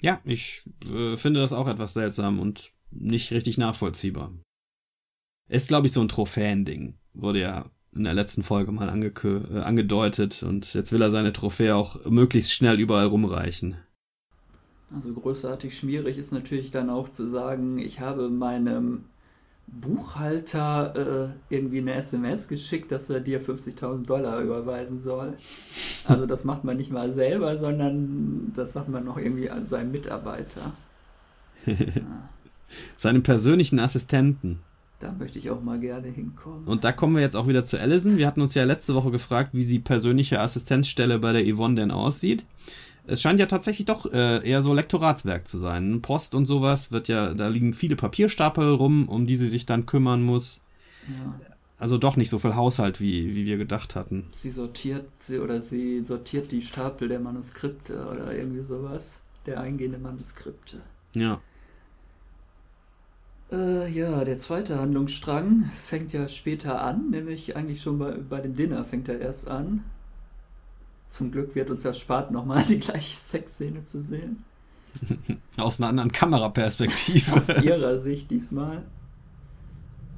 [0.00, 4.32] Ja, ich äh, finde das auch etwas seltsam und nicht richtig nachvollziehbar.
[5.48, 10.42] Ist, glaube ich, so ein Trophäending wurde ja in der letzten Folge mal äh, angedeutet
[10.42, 13.76] und jetzt will er seine Trophäe auch möglichst schnell überall rumreichen.
[14.94, 19.04] Also großartig schwierig ist natürlich dann auch zu sagen, ich habe meinem
[19.66, 25.34] Buchhalter äh, irgendwie eine SMS geschickt, dass er dir 50.000 Dollar überweisen soll.
[26.04, 30.72] Also das macht man nicht mal selber, sondern das sagt man noch irgendwie seinem Mitarbeiter.
[31.66, 31.76] ja.
[32.96, 34.60] Seinem persönlichen Assistenten.
[35.00, 36.64] Da möchte ich auch mal gerne hinkommen.
[36.64, 38.16] Und da kommen wir jetzt auch wieder zu Allison.
[38.16, 41.90] Wir hatten uns ja letzte Woche gefragt, wie die persönliche Assistenzstelle bei der Yvonne denn
[41.92, 42.44] aussieht.
[43.06, 46.02] Es scheint ja tatsächlich doch äh, eher so Lektoratswerk zu sein.
[46.02, 49.86] Post und sowas wird ja, da liegen viele Papierstapel rum, um die sie sich dann
[49.86, 50.60] kümmern muss.
[51.08, 51.40] Ja.
[51.78, 54.26] Also doch nicht so viel Haushalt, wie, wie wir gedacht hatten.
[54.32, 59.22] Sie sortiert sie oder sie sortiert die Stapel der Manuskripte oder irgendwie sowas.
[59.46, 60.82] Der eingehenden Manuskripte.
[61.14, 61.40] Ja.
[63.50, 68.54] Äh, ja, der zweite Handlungsstrang fängt ja später an, nämlich eigentlich schon bei, bei dem
[68.56, 69.84] Dinner fängt er erst an.
[71.08, 74.44] Zum Glück wird uns erspart, nochmal die gleiche Sexszene zu sehen.
[75.56, 77.32] Aus einer anderen Kameraperspektive.
[77.32, 78.84] Aus ihrer Sicht diesmal.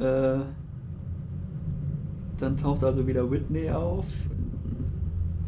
[0.00, 0.40] Äh,
[2.38, 4.06] dann taucht also wieder Whitney auf.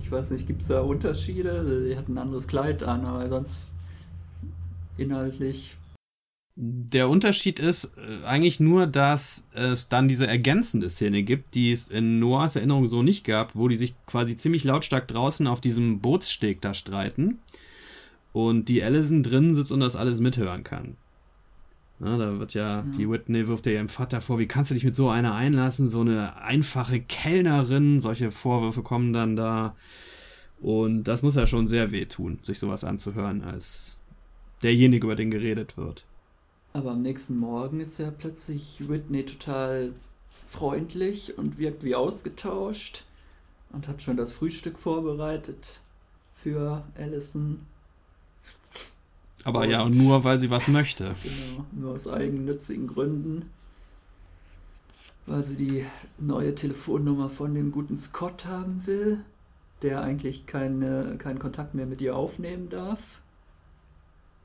[0.02, 1.86] Ich weiß nicht, gibt es da Unterschiede?
[1.86, 3.70] Sie hat ein anderes Kleid an, aber sonst
[4.98, 5.78] inhaltlich
[6.54, 11.88] der Unterschied ist äh, eigentlich nur, dass es dann diese ergänzende Szene gibt, die es
[11.88, 16.00] in Noirs Erinnerung so nicht gab, wo die sich quasi ziemlich lautstark draußen auf diesem
[16.00, 17.38] Bootssteg da streiten
[18.32, 20.96] und die Allison drin sitzt und das alles mithören kann.
[21.98, 24.74] Na, da wird ja, ja, die Whitney wirft ja ihrem Vater vor, wie kannst du
[24.74, 29.76] dich mit so einer einlassen, so eine einfache Kellnerin, solche Vorwürfe kommen dann da.
[30.60, 33.98] Und das muss ja schon sehr wehtun, sich sowas anzuhören, als
[34.62, 36.04] derjenige, über den geredet wird.
[36.72, 39.92] Aber am nächsten Morgen ist ja plötzlich Whitney total
[40.48, 43.04] freundlich und wirkt wie ausgetauscht
[43.72, 45.80] und hat schon das Frühstück vorbereitet
[46.34, 47.60] für Allison.
[49.44, 51.14] Aber und, ja, nur weil sie was möchte.
[51.22, 53.50] Genau, nur aus eigennützigen Gründen.
[55.26, 55.86] Weil sie die
[56.18, 59.20] neue Telefonnummer von dem guten Scott haben will,
[59.82, 63.21] der eigentlich keine, keinen Kontakt mehr mit ihr aufnehmen darf.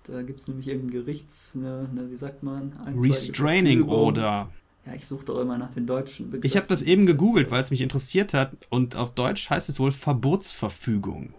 [0.08, 2.74] Da gibt es nämlich irgendein Gerichts, eine, eine, wie sagt man?
[2.98, 4.50] Restraining Order.
[4.86, 6.48] Ja, ich suche doch immer nach den deutschen Begriffen.
[6.48, 8.54] Ich habe das eben gegoogelt, weil es mich interessiert hat.
[8.70, 11.34] Und auf Deutsch heißt es wohl Verbotsverfügung.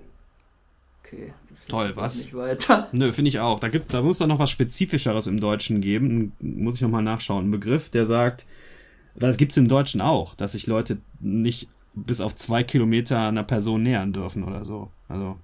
[1.03, 2.19] Okay, das Toll, was?
[2.19, 2.89] Nicht weiter.
[2.93, 3.59] Nö, finde ich auch.
[3.59, 6.33] Da, gibt, da muss doch noch was Spezifischeres im Deutschen geben.
[6.39, 7.47] Muss ich nochmal nachschauen.
[7.47, 8.47] Ein Begriff, der sagt,
[9.15, 13.45] das gibt es im Deutschen auch, dass sich Leute nicht bis auf zwei Kilometer einer
[13.45, 14.91] Person nähern dürfen oder so.
[15.09, 15.39] Also.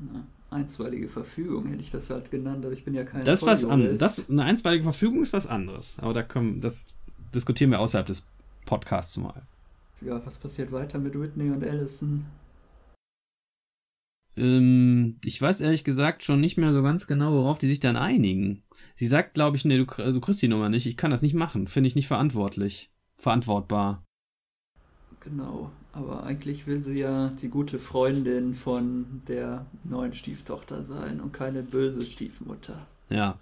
[0.00, 3.64] Na einstweilige Verfügung hätte ich das halt genannt, aber ich bin ja kein Das was
[3.64, 6.94] an, das eine einstweilige Verfügung ist was anderes, aber da kommen das
[7.34, 8.26] diskutieren wir außerhalb des
[8.64, 9.42] Podcasts mal.
[10.00, 12.26] Ja, was passiert weiter mit Whitney und Allison?
[14.36, 17.96] Ähm, ich weiß ehrlich gesagt schon nicht mehr so ganz genau, worauf die sich dann
[17.96, 18.62] einigen.
[18.96, 21.34] Sie sagt, glaube ich, nee, du, du kriegst die Nummer nicht, ich kann das nicht
[21.34, 22.90] machen, finde ich nicht verantwortlich.
[23.16, 24.02] Verantwortbar.
[25.20, 25.70] Genau.
[25.94, 31.62] Aber eigentlich will sie ja die gute Freundin von der neuen Stieftochter sein und keine
[31.62, 32.86] böse Stiefmutter.
[33.10, 33.38] Ja.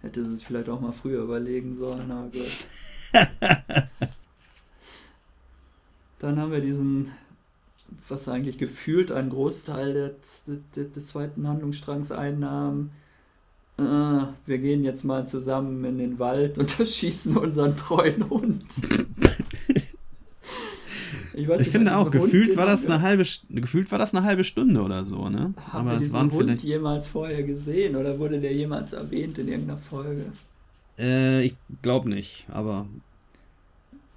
[0.00, 2.46] Hätte sie sich vielleicht auch mal früher überlegen sollen, aber gut.
[6.20, 7.10] Dann haben wir diesen
[8.08, 12.90] was eigentlich gefühlt einen Großteil des, des, des zweiten Handlungsstrangs einnahm.
[13.78, 18.64] Äh, wir gehen jetzt mal zusammen in den Wald und erschießen unseren treuen Hund.
[21.36, 24.42] Ich, weiß, ich finde auch, gefühlt war das eine halbe gefühlt war das eine halbe
[24.42, 25.52] Stunde oder so, ne?
[25.70, 29.36] Haben Aber wir es waren Hund vielleicht jemals vorher gesehen oder wurde der jemals erwähnt
[29.36, 30.24] in irgendeiner Folge?
[30.98, 32.86] Äh, ich glaube nicht, aber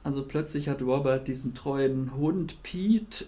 [0.03, 3.25] also plötzlich hat Robert diesen treuen Hund Pete,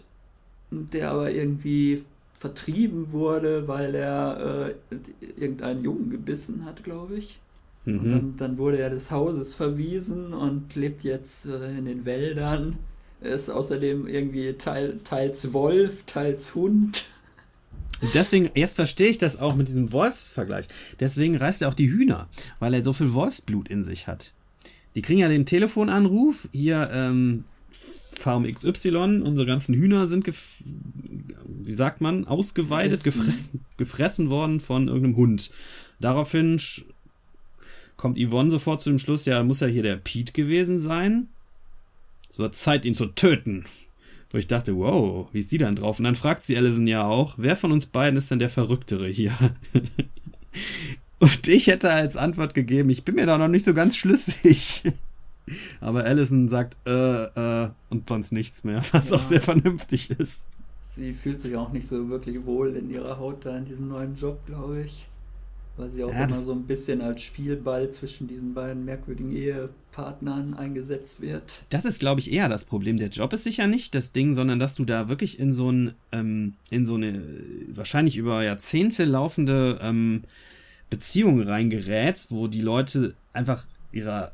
[0.71, 4.95] der aber irgendwie vertrieben wurde, weil er äh,
[5.35, 7.39] irgendeinen Jungen gebissen hat, glaube ich.
[7.85, 7.99] Mhm.
[7.99, 12.77] Und dann, dann, wurde er des Hauses verwiesen und lebt jetzt äh, in den Wäldern.
[13.21, 17.05] Er ist außerdem irgendwie teil, teils Wolf, teils Hund.
[18.01, 20.67] Und deswegen, jetzt verstehe ich das auch mit diesem Wolfsvergleich.
[20.99, 22.27] Deswegen reißt er auch die Hühner,
[22.59, 24.33] weil er so viel Wolfsblut in sich hat.
[24.95, 27.45] Die kriegen ja den Telefonanruf, hier, ähm,
[28.13, 30.27] Farm XY, unsere ganzen Hühner sind,
[31.45, 35.51] wie sagt man, ausgeweidet, gefressen, gefressen worden von irgendeinem Hund.
[35.99, 36.59] Daraufhin
[37.97, 41.29] kommt Yvonne sofort zu dem Schluss, ja, muss ja hier der Pete gewesen sein.
[42.31, 43.65] So Zeit, ihn zu töten.
[44.29, 45.99] Wo ich dachte, wow, wie ist die dann drauf?
[45.99, 49.07] Und dann fragt sie Allison ja auch, wer von uns beiden ist denn der Verrücktere
[49.07, 49.33] hier?
[51.19, 54.83] Und ich hätte als Antwort gegeben, ich bin mir da noch nicht so ganz schlüssig.
[55.81, 59.15] Aber Allison sagt, äh, äh, und sonst nichts mehr, was ja.
[59.15, 60.47] auch sehr vernünftig ist.
[60.87, 64.15] Sie fühlt sich auch nicht so wirklich wohl in ihrer Haut da in diesem neuen
[64.15, 65.07] Job, glaube ich.
[65.77, 70.53] Weil sie auch ja, immer so ein bisschen als Spielball zwischen diesen beiden merkwürdigen Ehepartnern
[70.53, 71.63] eingesetzt wird.
[71.69, 72.97] Das ist, glaube ich, eher das Problem.
[72.97, 75.93] Der Job ist sicher nicht das Ding, sondern dass du da wirklich in so, ein,
[76.11, 77.23] ähm, in so eine
[77.69, 80.23] wahrscheinlich über Jahrzehnte laufende ähm,
[80.89, 84.33] Beziehung reingerätst, wo die Leute einfach ihre,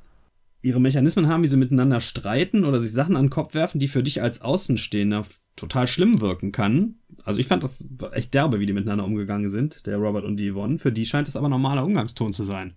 [0.61, 3.87] ihre Mechanismen haben, wie sie miteinander streiten oder sich Sachen an den Kopf werfen, die
[3.87, 6.95] für dich als Außenstehender total schlimm wirken kann.
[7.23, 10.51] Also ich fand das echt derbe, wie die miteinander umgegangen sind, der Robert und die
[10.51, 10.77] Yvonne.
[10.77, 12.73] Für die scheint das aber normaler Umgangston zu sein.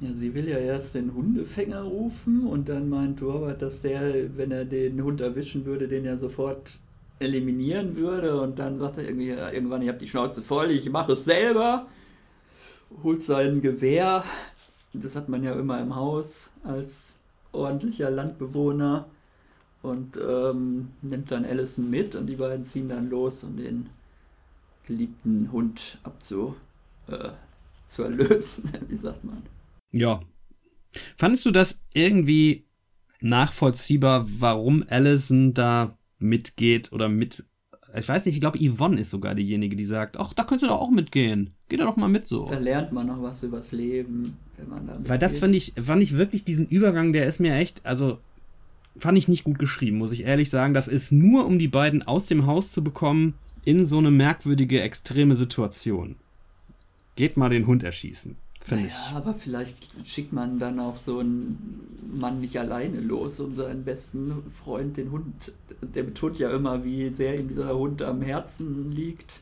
[0.00, 4.50] Ja, sie will ja erst den Hundefänger rufen und dann meint Robert, dass der, wenn
[4.50, 6.80] er den Hund erwischen würde, den ja sofort
[7.18, 8.40] eliminieren würde.
[8.40, 11.86] Und dann sagt er irgendwie irgendwann, ich habe die Schnauze voll, ich mache es selber
[13.02, 14.24] holt sein Gewehr,
[14.94, 17.18] das hat man ja immer im Haus als
[17.52, 19.06] ordentlicher Landbewohner
[19.82, 23.88] und ähm, nimmt dann Allison mit und die beiden ziehen dann los, um den
[24.86, 26.54] geliebten Hund abzu,
[27.08, 27.30] äh,
[27.86, 29.42] zu erlösen, wie sagt man.
[29.92, 30.20] Ja.
[31.16, 32.64] Fandest du das irgendwie
[33.20, 37.44] nachvollziehbar, warum Allison da mitgeht oder mit
[37.94, 40.74] ich weiß nicht, ich glaube, Yvonne ist sogar diejenige, die sagt, ach, da könntest du
[40.74, 41.52] doch auch mitgehen.
[41.72, 42.50] Geh da doch mal mit so.
[42.50, 46.02] Da lernt man noch was übers Leben, wenn man da Weil das fand ich, fand
[46.02, 48.18] ich wirklich diesen Übergang, der ist mir echt, also
[48.98, 50.74] fand ich nicht gut geschrieben, muss ich ehrlich sagen.
[50.74, 53.32] Das ist nur, um die beiden aus dem Haus zu bekommen,
[53.64, 56.16] in so eine merkwürdige, extreme Situation.
[57.16, 58.36] Geht mal den Hund erschießen.
[58.68, 59.16] Naja, ich.
[59.16, 61.80] aber vielleicht schickt man dann auch so einen
[62.12, 67.08] Mann nicht alleine los, um seinen besten Freund, den Hund, der betont ja immer, wie
[67.14, 69.40] sehr ihm dieser Hund am Herzen liegt.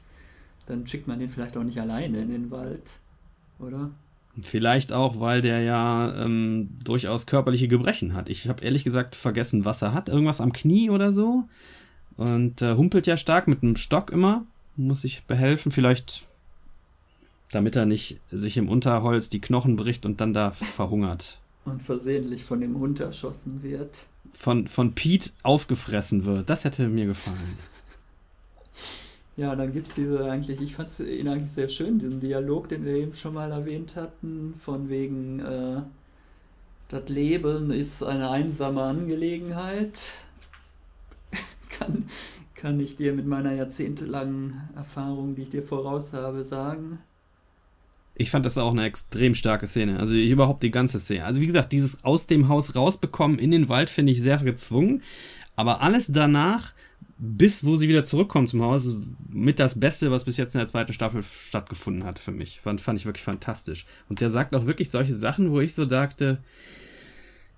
[0.71, 3.01] Dann schickt man den vielleicht auch nicht alleine in den Wald,
[3.59, 3.91] oder?
[4.41, 8.29] Vielleicht auch, weil der ja ähm, durchaus körperliche Gebrechen hat.
[8.29, 10.09] Ich habe ehrlich gesagt vergessen, was er hat.
[10.09, 11.45] Irgendwas am Knie oder so.
[12.17, 14.45] Und äh, humpelt ja stark mit einem Stock immer.
[14.77, 15.73] Muss ich behelfen.
[15.73, 16.29] Vielleicht
[17.51, 21.41] damit er nicht sich im Unterholz die Knochen bricht und dann da verhungert.
[21.65, 23.99] Und versehentlich von dem Hund erschossen wird.
[24.33, 26.49] Von, von Pete aufgefressen wird.
[26.49, 27.59] Das hätte mir gefallen.
[29.40, 32.85] Ja, dann gibt es diese eigentlich, ich fand ihn eigentlich sehr schön, diesen Dialog, den
[32.85, 35.81] wir eben schon mal erwähnt hatten, von wegen, äh,
[36.88, 39.98] das Leben ist eine einsame Angelegenheit.
[41.70, 42.05] kann,
[42.55, 46.98] kann ich dir mit meiner jahrzehntelangen Erfahrung, die ich dir voraus habe, sagen
[48.16, 49.98] ich fand das auch eine extrem starke Szene.
[49.98, 51.24] Also überhaupt die ganze Szene.
[51.24, 55.00] Also wie gesagt, dieses aus dem Haus rausbekommen in den Wald finde ich sehr gezwungen.
[55.57, 56.74] Aber alles danach,
[57.23, 58.97] bis wo sie wieder zurückkommen zum Haus,
[59.29, 62.61] mit das Beste, was bis jetzt in der zweiten Staffel stattgefunden hat für mich.
[62.61, 63.85] Fand, fand ich wirklich fantastisch.
[64.09, 66.43] Und der sagt auch wirklich solche Sachen, wo ich so dachte,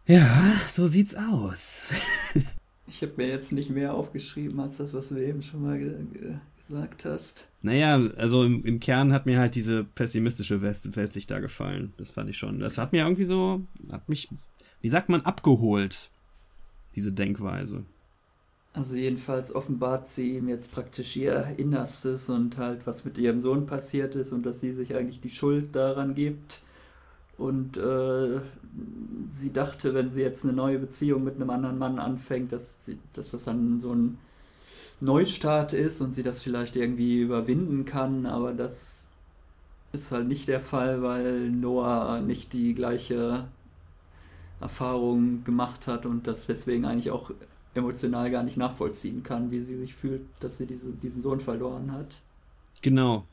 [0.06, 1.86] ja, so sieht's aus.
[2.88, 7.04] ich habe mir jetzt nicht mehr aufgeschrieben als das, was du eben schon mal gesagt
[7.04, 7.46] hast.
[7.62, 11.92] Naja, also im, im Kern hat mir halt diese pessimistische Welt sich da gefallen.
[11.98, 12.58] Das fand ich schon.
[12.58, 14.28] Das hat mir irgendwie so, hat mich,
[14.80, 16.10] wie sagt man, abgeholt,
[16.96, 17.84] diese Denkweise.
[18.74, 23.66] Also jedenfalls offenbart sie ihm jetzt praktisch ihr Innerstes und halt, was mit ihrem Sohn
[23.66, 26.62] passiert ist und dass sie sich eigentlich die Schuld daran gibt.
[27.36, 28.40] Und äh,
[29.30, 32.98] sie dachte, wenn sie jetzt eine neue Beziehung mit einem anderen Mann anfängt, dass, sie,
[33.12, 34.18] dass das dann so ein
[35.00, 39.10] Neustart ist und sie das vielleicht irgendwie überwinden kann, aber das
[39.92, 43.48] ist halt nicht der Fall, weil Noah nicht die gleiche
[44.60, 47.32] Erfahrung gemacht hat und das deswegen eigentlich auch
[47.74, 51.92] emotional gar nicht nachvollziehen kann, wie sie sich fühlt, dass sie diese, diesen Sohn verloren
[51.92, 52.20] hat.
[52.82, 53.24] Genau.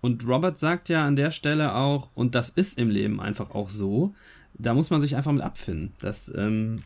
[0.00, 3.70] Und Robert sagt ja an der Stelle auch, und das ist im Leben einfach auch
[3.70, 4.14] so,
[4.54, 5.92] da muss man sich einfach mit abfinden.
[6.00, 6.82] Das, ähm,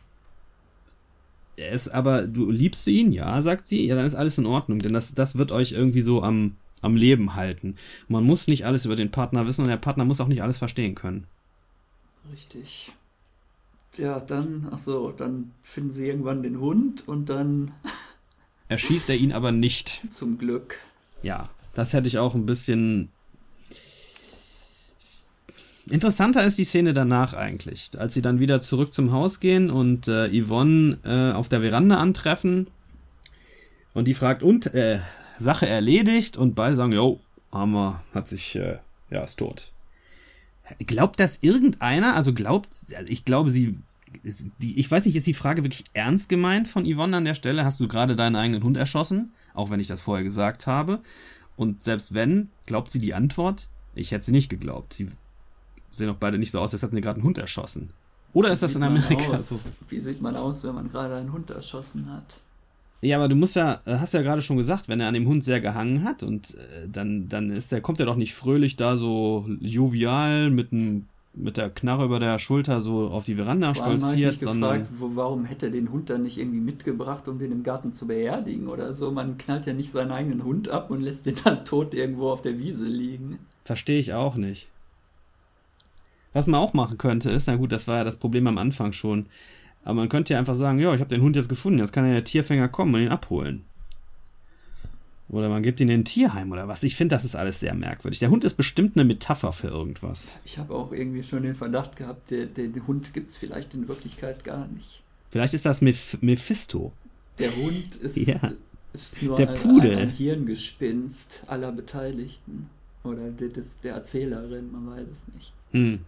[1.57, 4.79] es aber, du liebst du ihn, ja, sagt sie, ja, dann ist alles in Ordnung,
[4.79, 7.75] denn das, das wird euch irgendwie so am, am Leben halten.
[8.07, 10.57] Man muss nicht alles über den Partner wissen und der Partner muss auch nicht alles
[10.57, 11.27] verstehen können.
[12.31, 12.93] Richtig.
[13.97, 17.71] Ja, dann, ach so, dann finden sie irgendwann den Hund und dann.
[18.67, 20.03] Erschießt er ihn aber nicht.
[20.11, 20.77] Zum Glück.
[21.23, 23.09] Ja, das hätte ich auch ein bisschen
[25.89, 30.07] Interessanter ist die Szene danach eigentlich, als sie dann wieder zurück zum Haus gehen und
[30.07, 32.67] äh, Yvonne äh, auf der Veranda antreffen
[33.95, 34.99] und die fragt, und, äh,
[35.39, 37.19] Sache erledigt und beide sagen, jo,
[37.51, 38.77] Hammer hat sich, äh,
[39.09, 39.71] ja, ist tot.
[40.79, 42.15] Glaubt das irgendeiner?
[42.15, 43.77] Also glaubt, also ich glaube, sie,
[44.61, 47.65] die, ich weiß nicht, ist die Frage wirklich ernst gemeint von Yvonne an der Stelle?
[47.65, 49.31] Hast du gerade deinen eigenen Hund erschossen?
[49.53, 50.99] Auch wenn ich das vorher gesagt habe.
[51.55, 53.67] Und selbst wenn, glaubt sie die Antwort?
[53.95, 54.93] Ich hätte sie nicht geglaubt.
[54.93, 55.07] Sie
[55.89, 57.91] sehen auch beide nicht so aus, als hätten sie gerade einen Hund erschossen.
[58.33, 59.59] Oder ist das in Amerika so?
[59.87, 62.41] Wie sieht man aus, wenn man gerade einen Hund erschossen hat?
[63.01, 65.27] Ja, aber du musst ja, äh, hast ja gerade schon gesagt, wenn er an dem
[65.27, 68.75] Hund sehr gehangen hat und äh, dann, dann ist der, kommt er doch nicht fröhlich
[68.75, 73.73] da so jovial mit, ein, mit der Knarre über der Schulter so auf die Veranda
[73.73, 74.79] Vor stolziert, ich sondern.
[74.79, 77.93] Gefragt, wo, warum hätte er den Hund dann nicht irgendwie mitgebracht, um den im Garten
[77.93, 79.11] zu beerdigen oder so?
[79.11, 82.41] Man knallt ja nicht seinen eigenen Hund ab und lässt den dann tot irgendwo auf
[82.41, 83.39] der Wiese liegen.
[83.63, 84.67] Verstehe ich auch nicht.
[86.33, 88.91] Was man auch machen könnte, ist, na gut, das war ja das Problem am Anfang
[88.91, 89.27] schon.
[89.83, 92.05] Aber man könnte ja einfach sagen, ja, ich habe den Hund jetzt gefunden, jetzt kann
[92.05, 93.65] ja der Tierfänger kommen und ihn abholen.
[95.29, 96.83] Oder man gibt ihn in ein Tierheim oder was.
[96.83, 98.19] Ich finde, das ist alles sehr merkwürdig.
[98.19, 100.39] Der Hund ist bestimmt eine Metapher für irgendwas.
[100.43, 103.87] Ich habe auch irgendwie schon den Verdacht gehabt, der, den Hund gibt es vielleicht in
[103.87, 105.03] Wirklichkeit gar nicht.
[105.29, 106.91] Vielleicht ist das Meph Mephisto.
[107.37, 108.39] Der Hund ist, ja.
[108.91, 109.93] ist nur der Pudel.
[109.93, 112.69] Ein, ein Hirngespinst aller Beteiligten.
[113.03, 115.53] Oder des, der Erzählerin, man weiß es nicht.
[115.71, 115.99] Hm.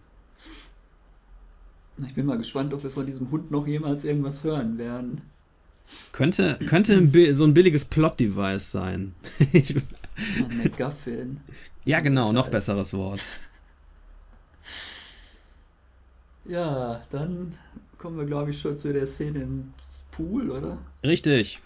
[2.06, 5.20] Ich bin mal gespannt, ob wir von diesem Hund noch jemals irgendwas hören werden.
[6.12, 9.14] Könnte, könnte ein so ein billiges Plot-Device sein.
[9.52, 9.82] ein
[10.62, 11.40] McGuffin.
[11.84, 13.20] Ja, genau, noch besseres Wort.
[16.44, 17.56] Ja, dann
[17.98, 19.74] kommen wir, glaube ich, schon zu der Szene im
[20.10, 20.78] Pool, oder?
[21.04, 21.60] Richtig.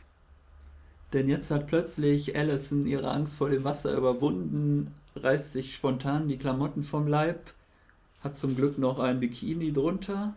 [1.12, 6.36] Denn jetzt hat plötzlich Allison ihre Angst vor dem Wasser überwunden, reißt sich spontan die
[6.36, 7.40] Klamotten vom Leib
[8.26, 10.34] hat zum Glück noch ein Bikini drunter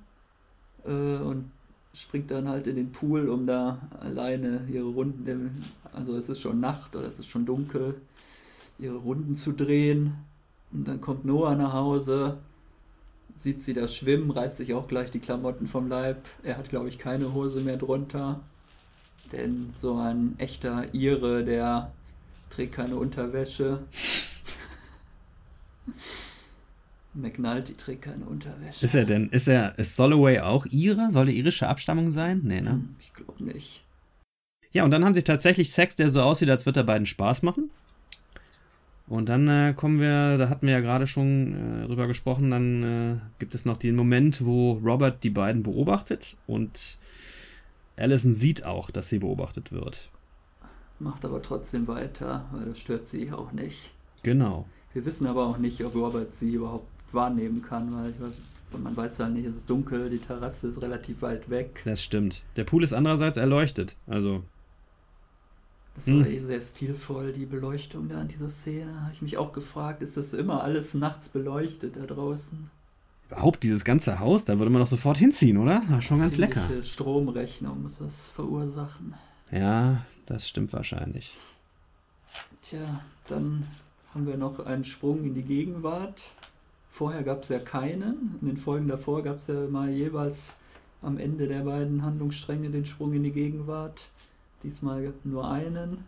[0.86, 1.52] äh, und
[1.94, 6.60] springt dann halt in den Pool, um da alleine ihre Runden, also es ist schon
[6.60, 8.00] Nacht oder es ist schon dunkel,
[8.78, 10.14] ihre Runden zu drehen.
[10.72, 12.38] Und dann kommt Noah nach Hause,
[13.36, 16.28] sieht sie das schwimmen, reißt sich auch gleich die Klamotten vom Leib.
[16.44, 18.42] Er hat, glaube ich, keine Hose mehr drunter.
[19.32, 21.92] Denn so ein echter Ire, der
[22.52, 23.80] trägt keine Unterwäsche.
[27.22, 28.86] McNulty trägt keine Unterwäsche.
[28.86, 31.12] Ist er denn, ist er, ist Soloway auch ihre?
[31.12, 32.42] Soll er irische Abstammung sein?
[32.44, 32.72] Nee, ne?
[32.72, 33.84] Hm, ich glaube nicht.
[34.72, 37.42] Ja, und dann haben sie tatsächlich Sex, der so aussieht, als würde er beiden Spaß
[37.44, 37.70] machen.
[39.08, 42.84] Und dann äh, kommen wir, da hatten wir ja gerade schon äh, drüber gesprochen, dann
[42.84, 47.00] äh, gibt es noch den Moment, wo Robert die beiden beobachtet und
[47.98, 50.10] Allison sieht auch, dass sie beobachtet wird.
[51.00, 53.90] Macht aber trotzdem weiter, weil das stört sie auch nicht.
[54.22, 54.68] Genau.
[54.94, 58.14] Wir wissen aber auch nicht, ob Robert sie überhaupt wahrnehmen kann, weil
[58.78, 61.82] man weiß ja nicht, es ist dunkel, die Terrasse ist relativ weit weg.
[61.86, 62.44] Das stimmt.
[62.56, 64.44] Der Pool ist andererseits erleuchtet, also.
[65.96, 66.26] Das war hm.
[66.26, 69.02] eh sehr stilvoll, die Beleuchtung da in dieser Szene.
[69.02, 72.70] Habe ich mich auch gefragt, ist das immer alles nachts beleuchtet da draußen?
[73.28, 75.84] Überhaupt dieses ganze Haus, da würde man doch sofort hinziehen, oder?
[75.88, 76.64] War schon ganz lecker.
[76.82, 79.14] Stromrechnung muss das verursachen.
[79.52, 81.36] Ja, das stimmt wahrscheinlich.
[82.62, 83.68] Tja, dann
[84.14, 86.34] haben wir noch einen Sprung in die Gegenwart.
[86.90, 88.36] Vorher gab es ja keinen.
[88.42, 90.58] In den Folgen davor gab es ja mal jeweils
[91.02, 94.10] am Ende der beiden Handlungsstränge den Sprung in die Gegenwart.
[94.64, 96.04] Diesmal nur einen.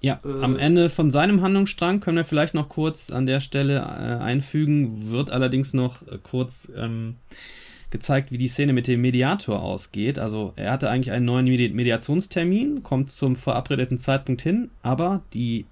[0.00, 3.78] Ja, äh, am Ende von seinem Handlungsstrang können wir vielleicht noch kurz an der Stelle
[3.78, 7.16] äh, einfügen, wird allerdings noch äh, kurz ähm,
[7.90, 10.18] gezeigt, wie die Szene mit dem Mediator ausgeht.
[10.18, 15.66] Also er hatte eigentlich einen neuen Medi Mediationstermin, kommt zum verabredeten Zeitpunkt hin, aber die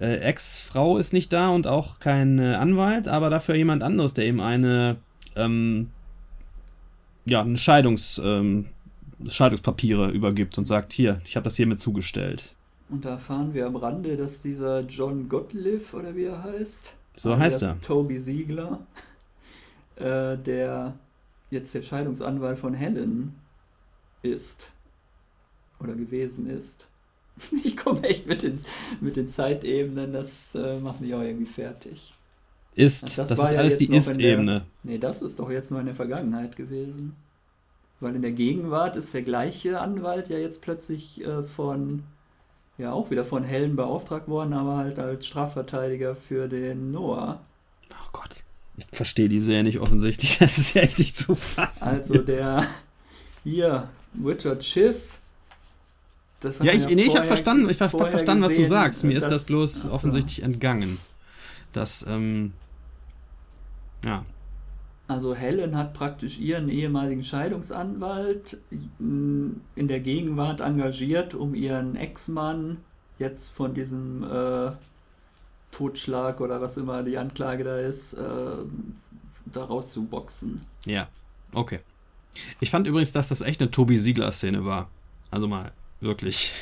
[0.00, 4.26] äh, Ex-Frau ist nicht da und auch kein äh, Anwalt, aber dafür jemand anderes, der
[4.26, 4.96] ihm eine,
[5.34, 5.90] ähm,
[7.24, 8.66] ja, eine Scheidungs, ähm,
[9.26, 12.54] Scheidungspapiere übergibt und sagt, hier, ich habe das hiermit zugestellt.
[12.88, 17.30] Und da erfahren wir am Rande, dass dieser John Gottlieb, oder wie er heißt, so
[17.30, 17.80] also heißt er.
[17.80, 18.86] Toby Siegler,
[19.96, 20.94] äh, der
[21.50, 23.34] jetzt der Scheidungsanwalt von Helen
[24.22, 24.72] ist
[25.80, 26.88] oder gewesen ist.
[27.64, 28.60] Ich komme echt mit den,
[29.00, 32.12] mit den Zeitebenen, das äh, macht mich auch irgendwie fertig.
[32.74, 34.66] Ist, das, das ist ja alles die Ist-Ebene.
[34.82, 37.16] Nee, das ist doch jetzt mal in der Vergangenheit gewesen.
[38.00, 42.02] Weil in der Gegenwart ist der gleiche Anwalt ja jetzt plötzlich äh, von,
[42.76, 47.40] ja auch wieder von Helen beauftragt worden, aber halt als Strafverteidiger für den Noah.
[47.90, 48.44] Oh Gott.
[48.76, 50.38] Ich verstehe die sehr nicht offensichtlich.
[50.40, 51.84] Das ist ja echt nicht zu fassen.
[51.84, 52.66] Also der
[53.42, 53.88] hier,
[54.22, 55.18] Richard Schiff.
[56.42, 59.04] Ja, ich, ja nee, ich habe verstanden, ich hab verstanden was du sagst.
[59.04, 59.94] Mir ist das bloß achso.
[59.94, 60.98] offensichtlich entgangen.
[61.72, 62.52] Das, ähm,
[64.04, 64.24] ja.
[65.08, 68.58] Also Helen hat praktisch ihren ehemaligen Scheidungsanwalt
[68.98, 72.78] in der Gegenwart engagiert, um ihren Ex-Mann
[73.18, 74.72] jetzt von diesem äh,
[75.70, 78.18] Totschlag oder was immer die Anklage da ist, äh,
[79.52, 80.62] da rauszuboxen.
[80.84, 81.08] Ja,
[81.52, 81.80] okay.
[82.60, 84.88] Ich fand übrigens, dass das echt eine Tobi Siegler-Szene war.
[85.30, 86.52] Also mal wirklich.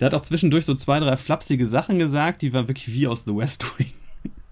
[0.00, 3.24] Der hat auch zwischendurch so zwei, drei flapsige Sachen gesagt, die waren wirklich wie aus
[3.24, 3.92] The West Wing.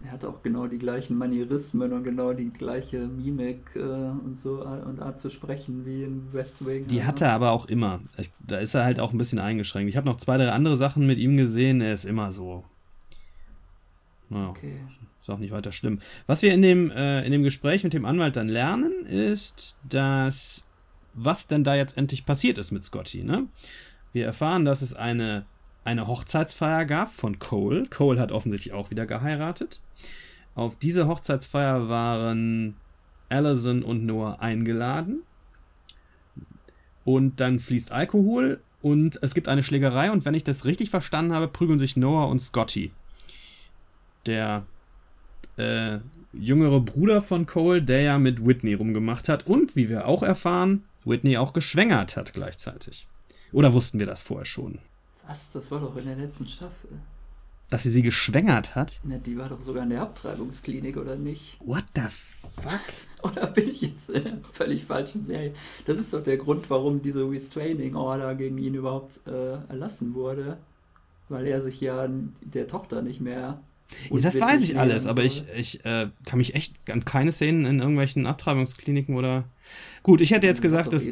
[0.05, 4.65] Er hat auch genau die gleichen Manierismen und genau die gleiche Mimik äh, und so
[4.65, 6.87] und Art zu sprechen wie in West Wing.
[6.87, 8.01] Die hat er aber auch immer.
[8.17, 9.91] Ich, da ist er halt auch ein bisschen eingeschränkt.
[9.91, 11.81] Ich habe noch zwei, drei andere Sachen mit ihm gesehen.
[11.81, 12.63] Er ist immer so
[14.29, 14.81] naja, okay.
[15.21, 16.01] Ist auch nicht weiter schlimm.
[16.27, 20.65] Was wir in dem, äh, in dem Gespräch mit dem Anwalt dann lernen, ist, dass
[21.15, 23.25] was denn da jetzt endlich passiert ist mit Scotty.
[23.25, 23.47] Ne?
[24.17, 25.45] Wir erfahren, dass es eine,
[25.85, 27.85] eine Hochzeitsfeier gab von Cole.
[27.91, 29.83] Cole hat offensichtlich auch wieder geheiratet.
[30.55, 32.77] Auf diese Hochzeitsfeier waren
[33.29, 35.21] Allison und Noah eingeladen.
[37.05, 41.35] Und dann fließt Alkohol und es gibt eine Schlägerei und wenn ich das richtig verstanden
[41.35, 42.93] habe, prügeln sich Noah und Scotty
[44.25, 44.65] der
[45.59, 45.99] äh,
[46.33, 50.85] jüngere Bruder von Cole, der ja mit Whitney rumgemacht hat und, wie wir auch erfahren,
[51.05, 53.07] Whitney auch geschwängert hat gleichzeitig.
[53.57, 54.81] Oder wussten wir das vorher schon?
[55.27, 55.51] Was?
[55.51, 56.91] Das war doch in der letzten Staffel.
[57.71, 59.01] Dass sie sie geschwängert hat?
[59.03, 61.57] Na, die war doch sogar in der Abtreibungsklinik, oder nicht?
[61.65, 62.03] What the
[62.61, 62.81] fuck?
[63.23, 65.55] oder bin ich jetzt in einer völlig falschen Serie?
[65.87, 70.59] Das ist doch der Grund, warum diese Restraining Order gegen ihn überhaupt äh, erlassen wurde.
[71.31, 72.07] Weil er sich ja
[72.43, 73.59] der Tochter nicht mehr
[74.11, 77.65] ja, das weiß ich alles, aber ich, ich äh, kann mich echt an keine Szenen
[77.65, 79.45] in irgendwelchen Abtreibungskliniken oder.
[80.03, 81.09] Gut, ich hätte jetzt gesagt, dass.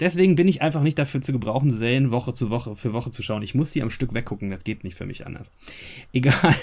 [0.00, 3.22] Deswegen bin ich einfach nicht dafür zu gebrauchen, Serien Woche zu Woche für Woche zu
[3.22, 3.42] schauen.
[3.42, 5.46] Ich muss sie am Stück weggucken, das geht nicht für mich anders.
[6.12, 6.54] Egal.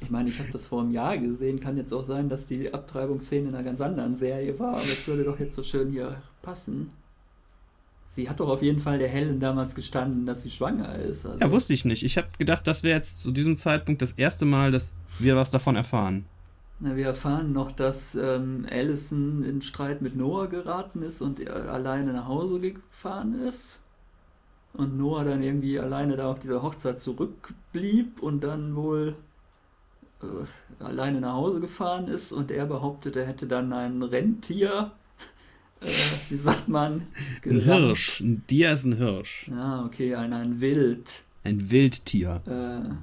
[0.00, 1.60] Ich meine, ich habe das vor einem Jahr gesehen.
[1.60, 5.06] Kann jetzt auch sein, dass die Abtreibungsszene in einer ganz anderen Serie war, aber es
[5.06, 6.90] würde doch jetzt so schön hier passen.
[8.06, 11.24] Sie hat doch auf jeden Fall der Helen damals gestanden, dass sie schwanger ist.
[11.24, 12.02] Also ja, wusste ich nicht.
[12.02, 15.50] Ich habe gedacht, das wäre jetzt zu diesem Zeitpunkt das erste Mal, dass wir was
[15.50, 16.26] davon erfahren.
[16.84, 22.12] Na, wir erfahren noch, dass ähm, Allison in Streit mit Noah geraten ist und alleine
[22.12, 23.80] nach Hause gefahren ist.
[24.72, 29.14] Und Noah dann irgendwie alleine da auf dieser Hochzeit zurückblieb und dann wohl
[30.22, 34.90] äh, alleine nach Hause gefahren ist und er behauptet, er hätte dann ein Rentier
[35.82, 35.86] äh,
[36.30, 37.06] wie sagt man?
[37.44, 38.20] Ein Hirsch.
[38.20, 39.48] Ein Dia ist ein Hirsch.
[39.48, 41.22] Ja, okay, ein, ein Wild.
[41.44, 42.40] Ein Wildtier.
[42.46, 42.94] Äh,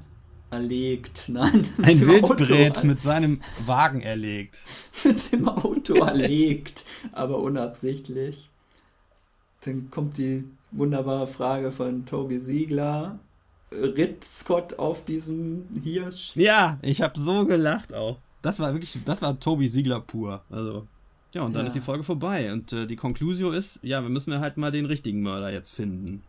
[0.52, 1.68] erlegt, nein.
[1.82, 4.58] Ein Wildbrät mit seinem Wagen erlegt.
[5.04, 8.50] mit dem Auto erlegt, aber unabsichtlich.
[9.62, 13.20] Dann kommt die wunderbare Frage von Toby Siegler.
[13.72, 16.32] Ritt Scott auf diesem Hirsch?
[16.36, 18.18] Ja, ich habe so gelacht auch.
[18.42, 20.42] Das war wirklich, das war Toby Siegler pur.
[20.50, 20.88] Also
[21.34, 21.68] ja, und dann ja.
[21.68, 22.52] ist die Folge vorbei.
[22.52, 26.24] Und äh, die Conclusio ist, ja, wir müssen halt mal den richtigen Mörder jetzt finden.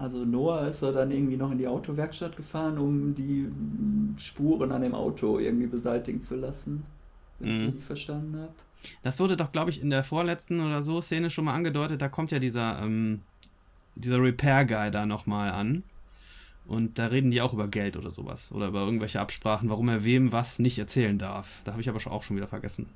[0.00, 3.46] Also Noah ist er dann irgendwie noch in die Autowerkstatt gefahren, um die
[4.16, 6.84] Spuren an dem Auto irgendwie beseitigen zu lassen.
[7.38, 7.66] Wenn ich es mhm.
[7.66, 8.52] richtig verstanden habe.
[9.02, 12.00] Das wurde doch, glaube ich, in der vorletzten oder so Szene schon mal angedeutet.
[12.00, 13.20] Da kommt ja dieser, ähm,
[13.94, 15.82] dieser Repair-Guy da nochmal an.
[16.66, 18.52] Und da reden die auch über Geld oder sowas.
[18.52, 21.60] Oder über irgendwelche Absprachen, warum er wem was nicht erzählen darf.
[21.64, 22.86] Da habe ich aber auch schon wieder vergessen.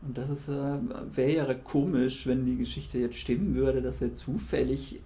[0.00, 0.78] Und das ist, äh,
[1.12, 5.00] wäre ja komisch, wenn die Geschichte jetzt stimmen würde, dass er zufällig,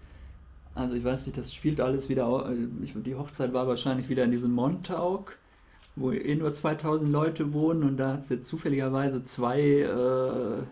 [0.76, 4.30] also ich weiß nicht, das spielt alles wieder, äh, die Hochzeit war wahrscheinlich wieder in
[4.30, 5.38] diesem Montauk,
[5.96, 10.62] wo eh nur 2000 Leute wohnen und da hat es jetzt zufälligerweise zwei äh,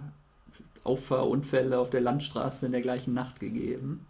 [0.85, 4.07] Auffahrunfälle auf der Landstraße in der gleichen Nacht gegeben.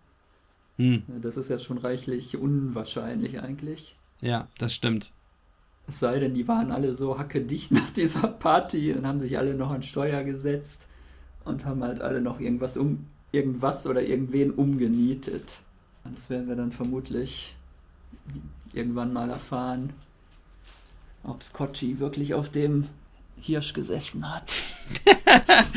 [0.76, 1.04] Hm.
[1.22, 3.96] Das ist ja schon reichlich unwahrscheinlich eigentlich.
[4.20, 5.12] Ja, das stimmt.
[5.86, 9.54] Es sei denn, die waren alle so hackedicht nach dieser Party und haben sich alle
[9.54, 10.88] noch an Steuer gesetzt.
[11.44, 15.60] und haben halt alle noch irgendwas um irgendwas oder irgendwen umgenietet.
[16.12, 17.54] Das werden wir dann vermutlich
[18.72, 19.92] irgendwann mal erfahren,
[21.22, 22.88] ob Scotchy wirklich auf dem
[23.40, 24.52] Hirsch gesessen hat.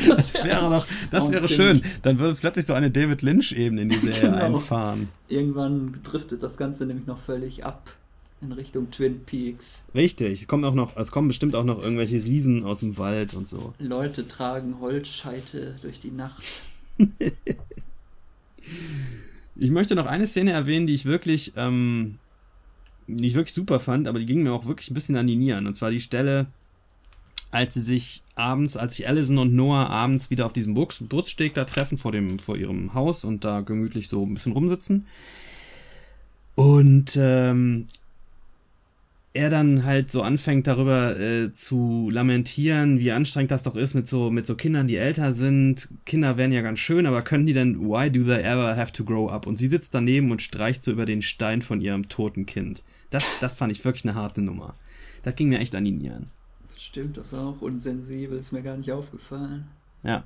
[0.06, 1.82] das, wäre doch, das wäre schön.
[2.02, 4.56] Dann würde plötzlich so eine David Lynch-Ebene in die Serie genau.
[4.56, 5.08] einfahren.
[5.28, 7.94] Irgendwann driftet das Ganze nämlich noch völlig ab
[8.40, 9.84] in Richtung Twin Peaks.
[9.94, 13.34] Richtig, es kommen auch noch, es kommen bestimmt auch noch irgendwelche Riesen aus dem Wald
[13.34, 13.74] und so.
[13.78, 16.42] Leute tragen Holzscheite durch die Nacht.
[19.58, 22.18] ich möchte noch eine Szene erwähnen, die ich wirklich, ähm,
[23.06, 25.66] ich wirklich super fand, aber die ging mir auch wirklich ein bisschen an die Nieren.
[25.66, 26.46] Und zwar die Stelle,
[27.50, 31.64] als sie sich abends, als sich Allison und Noah abends wieder auf diesem Butzsteg da
[31.64, 35.06] treffen vor dem, vor ihrem Haus und da gemütlich so ein bisschen rumsitzen.
[36.54, 37.86] Und ähm,
[39.34, 44.06] er dann halt so anfängt darüber äh, zu lamentieren, wie anstrengend das doch ist mit
[44.06, 45.88] so mit so Kindern, die älter sind.
[46.06, 49.04] Kinder wären ja ganz schön, aber können die denn why do they ever have to
[49.04, 49.46] grow up?
[49.46, 52.82] Und sie sitzt daneben und streicht so über den Stein von ihrem toten Kind.
[53.10, 54.74] Das das fand ich wirklich eine harte Nummer.
[55.22, 56.30] Das ging mir echt an die Nieren.
[56.76, 59.66] Stimmt, das war auch unsensibel, ist mir gar nicht aufgefallen.
[60.02, 60.24] Ja.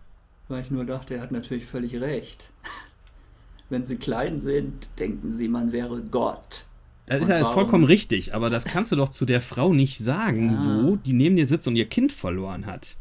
[0.48, 2.50] Weil ich nur dachte, er hat natürlich völlig recht.
[3.68, 6.66] Wenn sie klein sind, denken sie, man wäre Gott.
[7.06, 9.98] Das und ist ja vollkommen richtig, aber das kannst du doch zu der Frau nicht
[9.98, 10.54] sagen, ja.
[10.54, 12.96] so, die neben dir sitzt und ihr Kind verloren hat.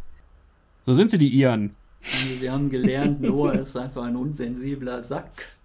[0.86, 1.76] So sind sie die Iren.
[2.02, 5.56] Also wir haben gelernt, Noah ist einfach ein unsensibler Sack.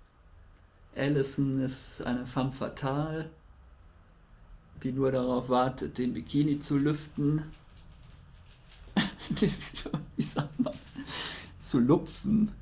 [0.95, 3.31] Allison ist eine femme fatale,
[4.83, 7.43] die nur darauf wartet, den Bikini zu lüften.
[10.17, 10.75] Wie sagt man?
[11.59, 12.53] Zu lupfen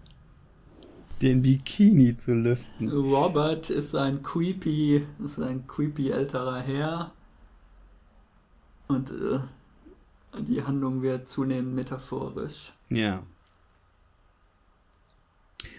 [1.22, 2.88] den Bikini zu lüften.
[2.88, 7.12] Robert ist ein creepy, ist ein creepy älterer Herr.
[8.88, 9.40] Und äh,
[10.42, 12.72] die Handlung wird zunehmend metaphorisch.
[12.90, 13.22] Ja.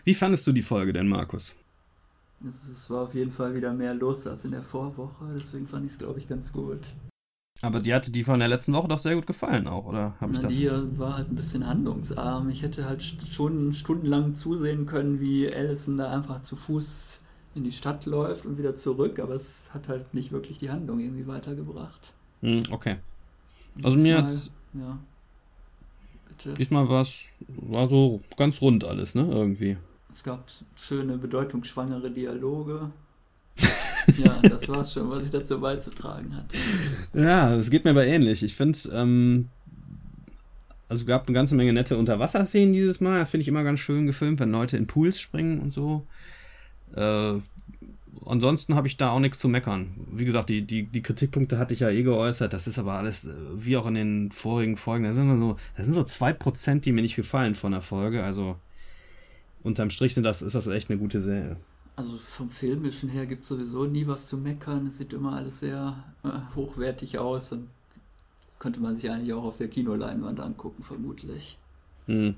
[0.04, 1.56] Wie fandest du die Folge denn, Markus?
[2.48, 5.86] Es, es war auf jeden Fall wieder mehr los als in der Vorwoche, deswegen fand
[5.86, 6.94] ich es, glaube ich, ganz gut.
[7.66, 10.34] Aber die hatte die von der letzten Woche doch sehr gut gefallen auch, oder habe
[10.34, 10.56] ich Na, das?
[10.56, 12.50] Die war halt ein bisschen handlungsarm.
[12.50, 17.22] Ich hätte halt schon stundenlang zusehen können, wie Allison da einfach zu Fuß
[17.56, 21.00] in die Stadt läuft und wieder zurück, aber es hat halt nicht wirklich die Handlung
[21.00, 22.14] irgendwie weitergebracht.
[22.42, 22.98] Hm, okay.
[23.84, 25.00] Also mir hat ja.
[26.28, 26.54] Bitte.
[26.54, 29.28] Diesmal war's, war so ganz rund alles, ne?
[29.28, 29.78] Irgendwie.
[30.12, 32.92] Es gab schöne, bedeutungsschwangere Dialoge.
[34.18, 36.56] ja, das war's schon, was ich dazu beizutragen hatte.
[37.14, 38.44] Ja, es geht mir aber ähnlich.
[38.44, 39.50] Ich finde, ähm,
[40.88, 43.20] also es gab eine ganze Menge nette Unterwasserszenen dieses Mal.
[43.20, 46.06] Das finde ich immer ganz schön gefilmt, wenn Leute in Pools springen und so.
[46.96, 47.40] Äh,
[48.26, 49.96] ansonsten habe ich da auch nichts zu meckern.
[50.12, 52.54] Wie gesagt, die, die, die Kritikpunkte hatte ich ja eh geäußert.
[52.54, 55.86] Das ist aber alles, äh, wie auch in den vorigen Folgen, da sind so, das
[55.86, 58.24] sind so zwei Prozent, die mir nicht gefallen von der Folge.
[58.24, 58.58] Also
[59.64, 61.58] unterm Strich sind das, ist das echt eine gute Serie.
[61.96, 64.88] Also vom Filmischen her gibt es sowieso nie was zu meckern.
[64.88, 67.70] Es sieht immer alles sehr äh, hochwertig aus und
[68.60, 71.58] könnte man sich eigentlich auch auf der Kinoleinwand angucken, vermutlich.
[72.08, 72.36] Hm.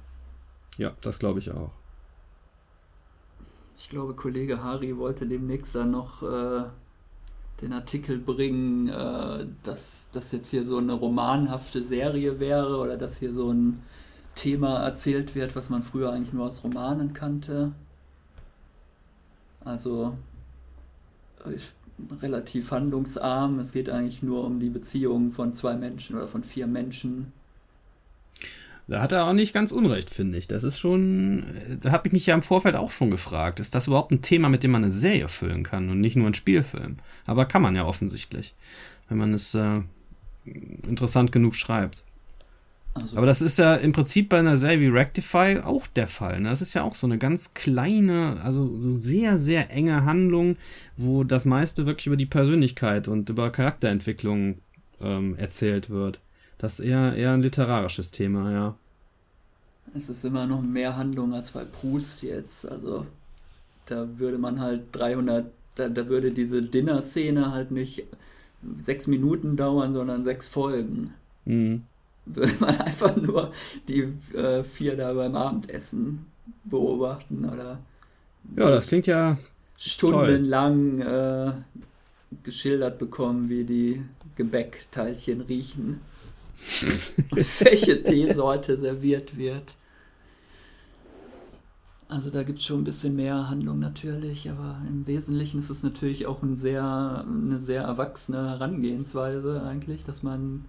[0.78, 1.72] Ja, das glaube ich auch.
[3.78, 6.64] Ich glaube, Kollege Hari wollte demnächst dann noch äh,
[7.62, 13.18] den Artikel bringen, äh, dass das jetzt hier so eine romanhafte Serie wäre oder dass
[13.18, 13.82] hier so ein
[14.36, 17.72] Thema erzählt wird, was man früher eigentlich nur aus Romanen kannte.
[19.68, 20.18] Also
[22.22, 23.59] relativ handlungsarm.
[23.59, 27.34] Es geht eigentlich nur um die Beziehung von zwei Menschen oder von vier Menschen.
[28.88, 30.47] Da hat er auch nicht ganz unrecht, finde ich.
[30.47, 31.43] Das ist schon,
[31.82, 34.47] da habe ich mich ja im Vorfeld auch schon gefragt, ist das überhaupt ein Thema,
[34.47, 36.97] mit dem man eine Serie füllen kann und nicht nur einen Spielfilm?
[37.26, 38.55] Aber kann man ja offensichtlich,
[39.09, 39.82] wenn man es äh,
[40.45, 42.03] interessant genug schreibt.
[43.02, 46.41] Also Aber das ist ja im Prinzip bei einer Serie wie Rectify auch der Fall.
[46.41, 46.50] Ne?
[46.50, 50.58] Das ist ja auch so eine ganz kleine, also sehr, sehr enge Handlung,
[50.95, 54.60] wo das meiste wirklich über die Persönlichkeit und über Charakterentwicklung
[55.02, 56.20] ähm, erzählt wird.
[56.58, 58.76] Das ist eher, eher ein literarisches Thema, ja.
[59.95, 62.70] Es ist immer noch mehr Handlung als bei Proust jetzt.
[62.70, 63.06] Also
[63.86, 65.45] da würde man halt 300,
[65.76, 68.06] da, da würde diese Dinner-Szene halt nicht
[68.82, 71.12] sechs Minuten dauern, sondern sechs Folgen.
[71.45, 71.84] Mhm
[72.36, 73.51] würde man einfach nur
[73.88, 76.25] die äh, vier da beim Abendessen
[76.63, 77.80] beobachten oder
[78.55, 79.38] ja, das klingt ja
[79.78, 81.51] stundenlang äh,
[82.43, 84.03] geschildert bekommen, wie die
[84.36, 86.01] Gebäckteilchen riechen
[87.32, 89.75] und welche Teesorte serviert wird.
[92.09, 95.84] Also da gibt es schon ein bisschen mehr Handlung natürlich, aber im Wesentlichen ist es
[95.84, 100.65] natürlich auch ein sehr, eine sehr erwachsene Herangehensweise eigentlich, dass man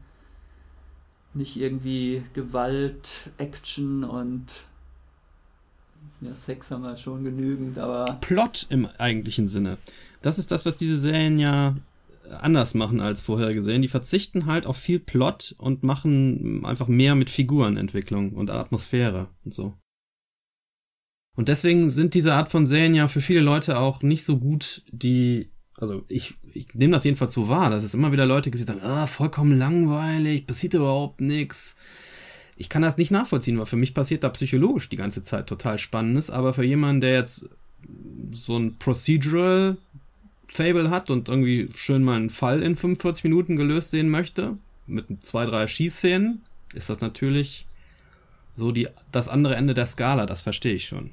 [1.34, 4.46] nicht irgendwie Gewalt, Action und
[6.20, 8.18] Ja, Sex haben wir schon genügend, aber.
[8.20, 9.78] Plot im eigentlichen Sinne.
[10.22, 11.76] Das ist das, was diese Serien ja
[12.40, 13.82] anders machen als vorhergesehen.
[13.82, 19.54] Die verzichten halt auf viel Plot und machen einfach mehr mit Figurenentwicklung und Atmosphäre und
[19.54, 19.74] so.
[21.36, 24.82] Und deswegen sind diese Art von Serien ja für viele Leute auch nicht so gut,
[24.90, 25.50] die,
[25.80, 28.66] also ich, ich nehme das jedenfalls so wahr, dass es immer wieder Leute gibt, die
[28.66, 31.76] sagen, ah, vollkommen langweilig, passiert überhaupt nichts.
[32.56, 35.78] Ich kann das nicht nachvollziehen, weil für mich passiert da psychologisch die ganze Zeit total
[35.78, 37.44] Spannendes, aber für jemanden, der jetzt
[38.32, 39.76] so ein Procedural
[40.48, 44.56] Fable hat und irgendwie schön mal einen Fall in 45 Minuten gelöst sehen möchte,
[44.86, 46.42] mit zwei, drei Schießszenen,
[46.74, 47.66] ist das natürlich
[48.56, 51.10] so die, das andere Ende der Skala, das verstehe ich schon.